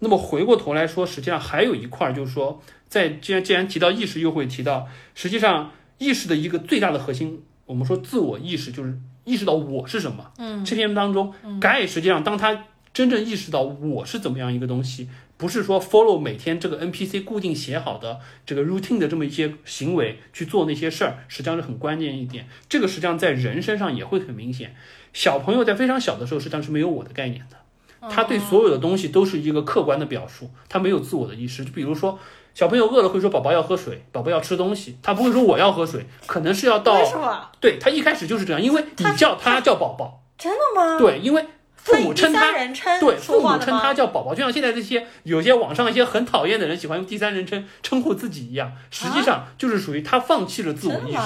[0.00, 8.98] 那么回过头来说，实际上还有一块，就是说，在既然既然提到意识，又会提到，实际上意识的一个最大的核心，我们说自我意识就是。
[9.24, 10.32] 意识到我是什么？
[10.38, 12.64] 嗯，这篇当中，盖实际上当他
[12.94, 15.06] 真正意识到我是怎么样一个东西，
[15.38, 22.46] 不是说 follow 每天这个 NPC 固定写好的这个 routine 的这么一些行为去做那些事儿，实际上是很关键一点。
[22.68, 24.74] 这个实际上在人身上也会很明显。
[25.14, 31.64] 小朋友在非常小的时候，实际上是没有我的概念的，他对所有的东西都是一个客观的表述，他没有自我的意识。
[31.64, 32.18] 就比如说。
[32.54, 37.48] 小朋友饿了会说：“宝宝要喝水，宝宝要吃东西。”他不会说“我要喝水”，可能是要到为什么？
[37.60, 40.98] 对他一开始就是这样，因为你叫他叫宝宝，真的吗？
[40.98, 41.46] 对，因为
[41.88, 51.18] 父母称他人称对，父母称他叫宝宝，就像现在这些有些网上一些很讨厌的人喜欢用第三人称称呼自己一样，实际上就是属于他放弃了自我意识？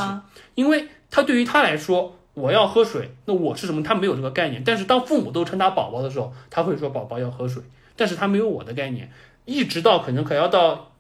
[0.54, 3.82] 因为他对于他来说，我要喝水，那我是什么？
[3.82, 4.62] 他没有这个概念。
[4.64, 7.62] 但是当父母都称他宝宝的时候，他会说宝宝要喝水，
[7.96, 9.10] 但是他没有我的概念，
[9.44, 10.92] 一直到可能可要到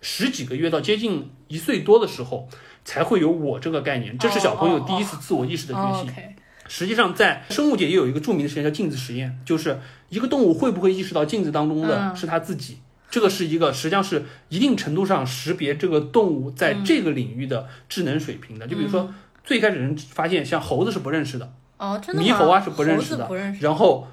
[0.00, 2.48] 十几个月到接近一岁多的时候，
[2.84, 4.16] 才会有我这个概念。
[4.18, 6.12] 这是小朋友第一次自我意识的觉哦醒。
[6.68, 12.78] 实际上，在生物界也有一个著名的实验叫镜子实验，就是一个动物会不会意识到镜子当中的嗯是它自己。
[13.10, 18.66] 这个是一个，实际上是一定程度上识别这个动物在嗯这个领域的智能水平的。
[18.66, 19.12] 就比如说，
[19.44, 22.22] 最开始人发现像猴子是不认识的，哦，真的？
[22.22, 23.62] 猕猴啊是不认识的猴子不认识。
[23.62, 24.08] 然后，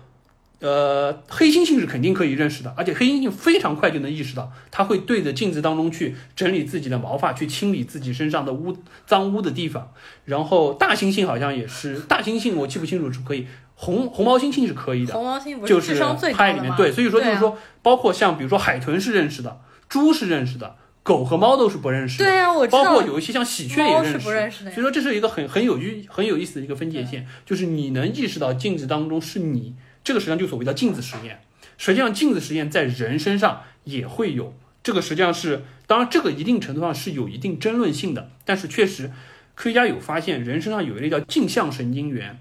[0.60, 9.94] 呃，黑猩猩是肯定可以认识的，而且黑猩猩非常快就能意识到，它会对着镜子当中去整理自己的毛发，去清理自己身上的污脏污的地方。
[10.26, 16.52] 然后大猩猩好像也是， 大猩猩我记不清楚是可以，红红毛猩猩是可以的，红毛猩猩就是智商最高的吗？
[16.54, 22.26] 拍里面对，所以说就是啊说，包括像比如说海豚是认识的，猪是认识的，狗和猫都是不认识的。
[22.26, 22.84] 对啊，我知道。
[22.84, 29.74] 包括有一些像喜鹊也认识，是不认识的所以说这是一个很很有趣、很有意思的一个分界线，就是你能意识到镜子当中是你，
[30.04, 31.42] 这个实际上就所谓的镜子实验。
[31.78, 39.12] 实际上，镜子实验在人身上也会有，这个实际上是，当然这个一定程度上是有一定争论性的，但是确实，
[39.56, 42.40] 科学家有发现人身上有一类叫镜像神经元，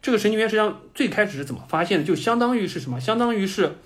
[0.00, 2.04] 这个神经元实际上最开始是怎么发现的？
[2.04, 3.00] 就相当于是什么？
[3.00, 3.76] 相当于是，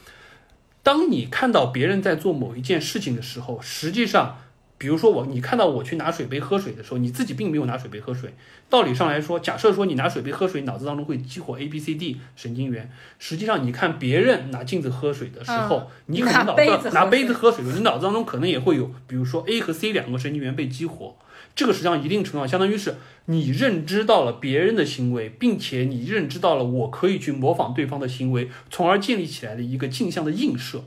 [0.83, 4.39] 当你看到别人在做某一件事情的时候，实际上。
[4.83, 8.35] 比如说我，你看到我去拿水杯喝水的时候，你自己并没有拿水杯喝水。
[8.69, 12.91] 道理上来说，假设说你拿水杯喝水，脑子当中会激活 A、B、C、D 神经元。
[13.21, 21.15] 实际上，你看别人拿镜子喝水的时候，你可能脑拿杯子喝水子拿杯子喝水的时候，你脑子当中可能也会有，比如说 A 和 C 两个神经元被激活。
[21.55, 30.83] 这个实际上一定程度上相当于是你认知到了别人的行为，并且你认知到了我可以去模仿对方的行为，从而建立起来的一个镜像的映射。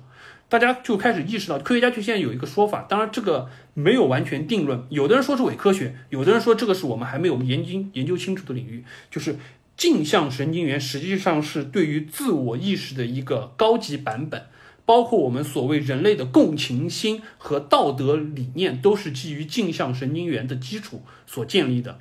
[0.48, 9.38] 大家就开始意识到，科学家就现在有一个说法，当然这个没有完全定论，有的人说是伪科学，有的人说这个是我们还没有研究研究清楚的领域，就是
[9.76, 14.44] 镜像神经元实际上是对于自我意识的一个高级版本，
[14.86, 22.00] 包括我们所谓人类的共情心和道德理念，都是基于镜像神经元的基础所建立的。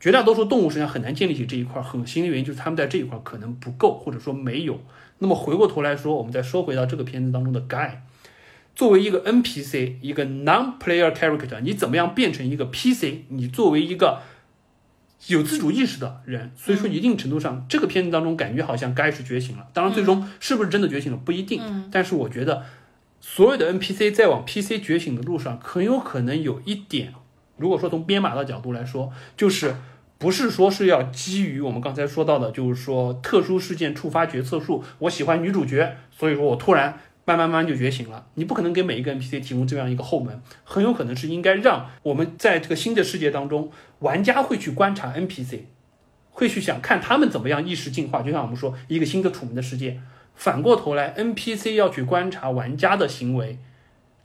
[0.00, 4.78] 绝大多数动物实际上很难建立起这一块，很新的原因就是它们在这一块可能不够，或者说没有。
[5.24, 7.92] 那么回过头来说，我们再说回到这个片子当中的 Guy，
[8.76, 13.24] 作为一个 NPC，一个 non-player character，你怎么样变成一个 PC？
[13.28, 14.20] 你作为一个
[15.28, 19.66] 有自主意识的人，所以说一定程度上，这个片子当中感觉好像 Guy 是觉醒了。
[19.72, 21.88] 当然，最终是不是真的觉醒了不一定。
[21.90, 22.62] 但是我觉得，
[23.22, 27.14] 所有的 NPC 在往 PC 觉醒的路上，很有可能有一点，
[27.56, 29.74] 如果说从编码的角度来说，就是。
[30.24, 38.24] 不是说是要基于我们刚才说到的，就是说特殊事件触发决策树，我喜欢女主角，所以说我突然慢慢慢就觉醒了。
[38.32, 45.64] 你不可能给每一个 NPC 提供这样一个后门，很有可能是应该让我们在这个新的世界当中，玩家会去观察 NPC，
[46.30, 48.22] 会去想看他们怎么样意识进化。
[48.22, 50.00] 就像我们说一个新的楚门的世界，
[50.34, 53.58] 反过头来 NPC 要去观察玩家的行为。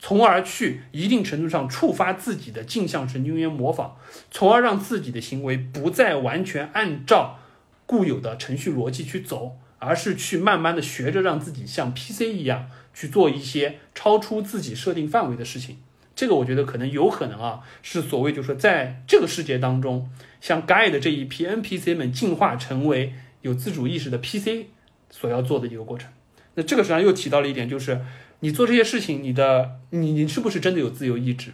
[0.02, 3.97] 从而去一定程度上触发自己的镜像神经元模仿，
[4.32, 7.38] 从而让自己的行为不再完全按照
[7.86, 15.80] 固有的程序逻辑去走，而是去慢慢的学着让自己像 PC 一样去做一些超出自己设定范围的事情。
[16.16, 24.68] 这个我觉得可能有可能啊，是所谓就是说在这个世界当中，像 Guy 的这一批 NPC 们进化成为有自主意识的 PC
[25.10, 26.10] 所要做的一个过程。
[26.56, 28.00] 那这个实际上又提到了一点，就是。
[28.42, 31.52] 你做这些事情，你的你你是不是真的有自由意志？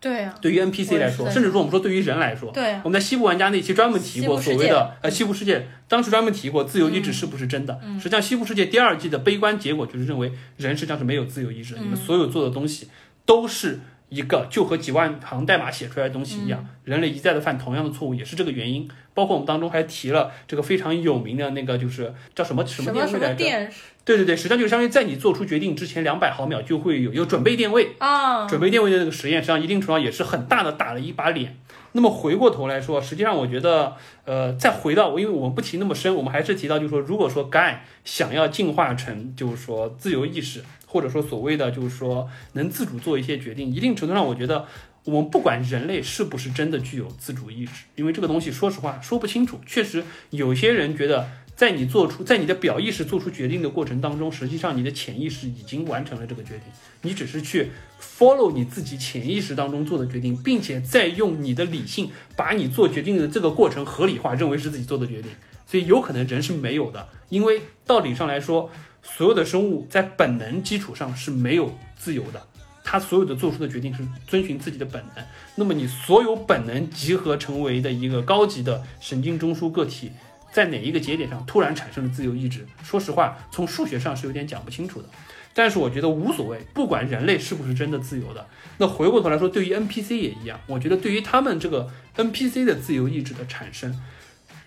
[0.00, 7.78] 对啊，对于 NPC 来说，甚至说我们说对于人来说，对啊，我们在西部玩家那期专门提过所谓的呃西部世界，当时专门提过自由意志是不是真的？
[7.84, 12.88] 嗯、实际上，西部世界第二季的悲观结果就是认为人实际上是没有自由意志的，嗯、你们所有做的东西
[13.24, 13.78] 都是
[14.12, 18.86] 一个就和几万行代码写出来的东西一样，嗯、人类一再的犯同样的错误，也是这个原因。
[19.14, 23.72] 包括我们当中还提了这个非常有名的那个就是叫什么什么电位来着？
[24.04, 31.56] 对对对，实际上就相当于在你做出决定之前两百毫秒就会有有准备电位啊，准备电位的那个实验，实际上一定程度上也是很大的打了一把脸。
[31.94, 33.94] 那么回过头来说，实际上我觉得，
[34.24, 44.66] 呃，再回到我，因为我们不提那么深，我们还是提到，就是说，如果说 Guy 想要进化成，就是说自由意识，或者说所谓的就是说能自主做一些决定，一定程度上，我觉得
[45.04, 49.58] 我们不管人类是不是真的具有自主意志，因为这个东西说实话说不清楚。
[49.66, 51.26] 确实有些人觉得。
[51.54, 56.62] 在你做出在你的表意识做出决定的过程当中，实际上你的潜意识已经完成了这个决定，
[57.02, 57.70] 你只是去
[58.00, 65.30] follow 你自己潜意识当中做的决定，并且再用你的理性把你做决定的这个过程合理化，认为是自己做的决定。
[65.66, 68.70] 所以有可能人是没有的，因为道理上来说，
[69.02, 72.46] 所有的生物在本能基础上是没有自由的，
[72.84, 75.24] 它所有的做出的决定是遵循自己的本能。
[75.56, 80.12] 那么你所有本能集合成为的一个高级的神经中枢个体，
[80.52, 82.66] 在哪一个节点上突然产生了自由意志？
[82.82, 85.08] 说实话，从数学上是有点讲不清楚的。
[85.54, 88.46] 但是我觉得无所谓，不管人类是不是真的自由的。
[88.78, 94.00] 那回过头来说，对于 NPC 也一样，我觉得对于他们这个 NPC 的自由意志的产生，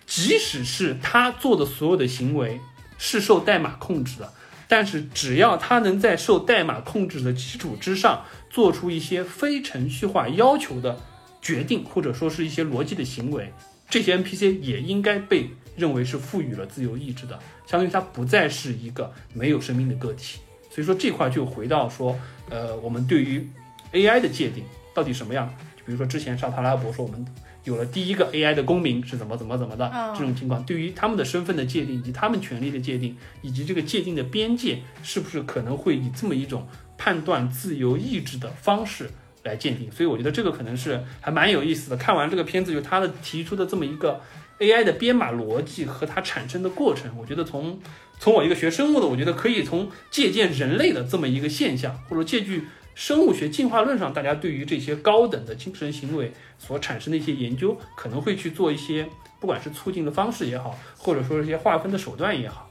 [0.06, 2.60] 即使是他做的所有的行为
[2.98, 4.32] 是受代码控制的，
[4.68, 10.98] 但是只要它能在受代码控制的基础之上，做出一些非程序化要求的
[11.40, 13.52] 决定，或者说是一些逻辑的行为，
[13.88, 20.40] 这些 NPC 也应该被认为是赋予了自由意志的，相当于它不再是一个没有生命的个体。
[20.70, 22.18] 所以说这块就回到说，
[22.50, 23.48] 呃，我们对于
[23.92, 25.48] AI 的界定到底什么样？
[25.76, 27.24] 就比如说之前沙特阿拉伯说我们
[27.66, 39.10] 有了第一个 AI 的公民是怎么怎么怎么的这种情况，对于他们的身份的界定以及他们权利的界定以及这个界定的边界，是不是可能会以这么一种判断自由意志的方式
[39.42, 39.90] 来鉴定？
[39.90, 41.96] 所以我觉得这个可能是还蛮有意思的。
[41.96, 44.20] 看完这个片子，就他的提出的这么一个
[44.60, 47.80] AI 的编码逻辑和它产生的过程，我觉得从
[48.20, 52.64] 从我一个学生物的，我觉得可以从借鉴人类的这么一个现象，或者借据
[52.96, 59.06] 生物学进化论上，大家对于这些高等的精神行为所产生的一些研究，可能会去做一些，
[59.38, 62.65] 不管是促进的方式也好，或者说一些划分的手段也好。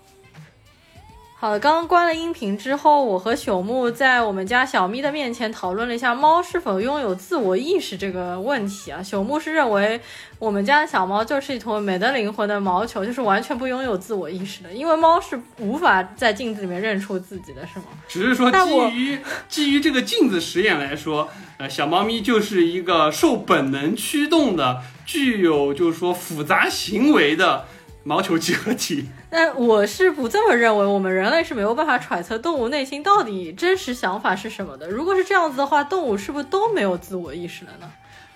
[1.45, 8.99] 好的，刚刚关了音频之后，我和朽木在我们家小咪的面前讨论了一下猫是否拥有自我意识这个问题啊。
[9.03, 10.01] 朽木是认为
[10.39, 17.85] 我们家的小猫就是一坨没得灵魂的毛球，就是完全不拥有自我意识的，因为猫是无法在镜子里面认出自己的，是吗？
[18.07, 21.29] 只是说基于基于这个镜子实验来说，
[21.59, 27.67] 呃，小猫咪就是一个受本能驱动的，具有就是说复杂行为的。
[28.07, 30.85] 毛球集合体， 那我是不这么认为。
[30.85, 34.87] 我们人类是没有办法揣测动物内心到底真实想法是什么的。
[34.87, 37.91] 如果是这样子的话，动物是不是都没有自我意识了呢？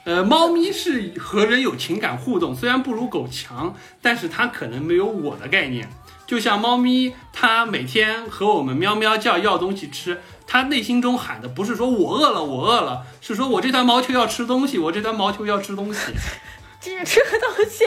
[0.05, 5.87] 呃，猫咪是和人有情感互动，虽然不如狗强，但是它可能没有我的概念。
[6.25, 15.99] 就像猫咪，它每天和我们喵喵叫要东西吃，它内心中喊的不是说我饿了，我饿了，是说我这团毛球要吃东西，我这团毛球要吃东西。
[16.81, 17.83] 这这个东西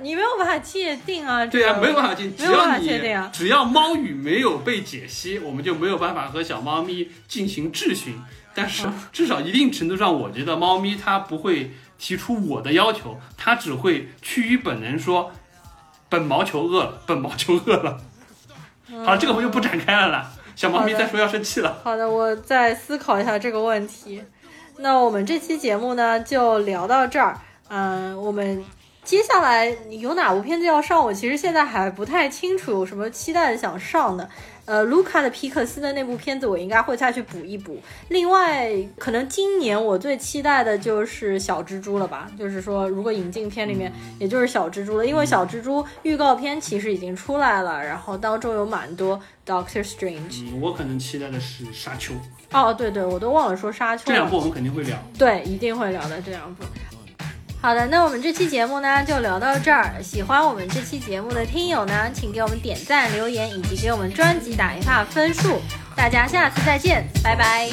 [0.00, 1.46] 你没有办法界定啊！
[1.46, 2.36] 对啊，没有办法界定。
[2.36, 3.30] 只要你啊！
[3.32, 8.20] 只要猫语没有被解析，我们就没有办法和小猫咪进行质询。
[8.54, 15.32] 但是至少一定程度上，我觉得猫咪它不会提出我的要求，它只会趋于本能说
[16.10, 17.98] ：“本毛球饿了，本毛球饿了。”
[19.06, 20.32] 好，这个我就不展开了啦。
[20.54, 21.80] 小猫咪再说要生气了。
[21.82, 24.22] 好的，我再思考一下这个问题。
[24.78, 27.38] 那我们这期节目呢，就聊到这儿。
[27.74, 28.62] 嗯，我们
[29.02, 31.02] 接下来有哪部片子要上？
[31.02, 34.28] 我其实现在还不太清楚，有什么期待想上的。
[34.64, 37.80] 呃，卢卡的皮克斯的那部片子，我应该会再去补一补。
[38.10, 42.30] 另外，可能今年我最期待的就是小蜘蛛了吧？
[42.38, 50.44] 就是说，如果引进片里面，也就是小蜘蛛了，因为小蜘蛛预告片其实已经出来了，然后当中有蛮多 Doctor Strange。
[50.44, 52.12] 嗯，我可能期待的是沙丘。
[52.52, 54.04] 哦，对对，我都忘了说沙丘。
[54.06, 54.96] 这两部我们肯定会聊。
[55.18, 56.62] 对，一定会聊的这两部。
[57.62, 59.94] 好的，那我们这期节目呢，就聊到这儿。
[60.02, 65.62] 喜欢我们这期节目的听友呢，请给我们点赞、留言，以及给我们专辑打一下分数。
[65.94, 67.70] 大家下次再见，拜拜！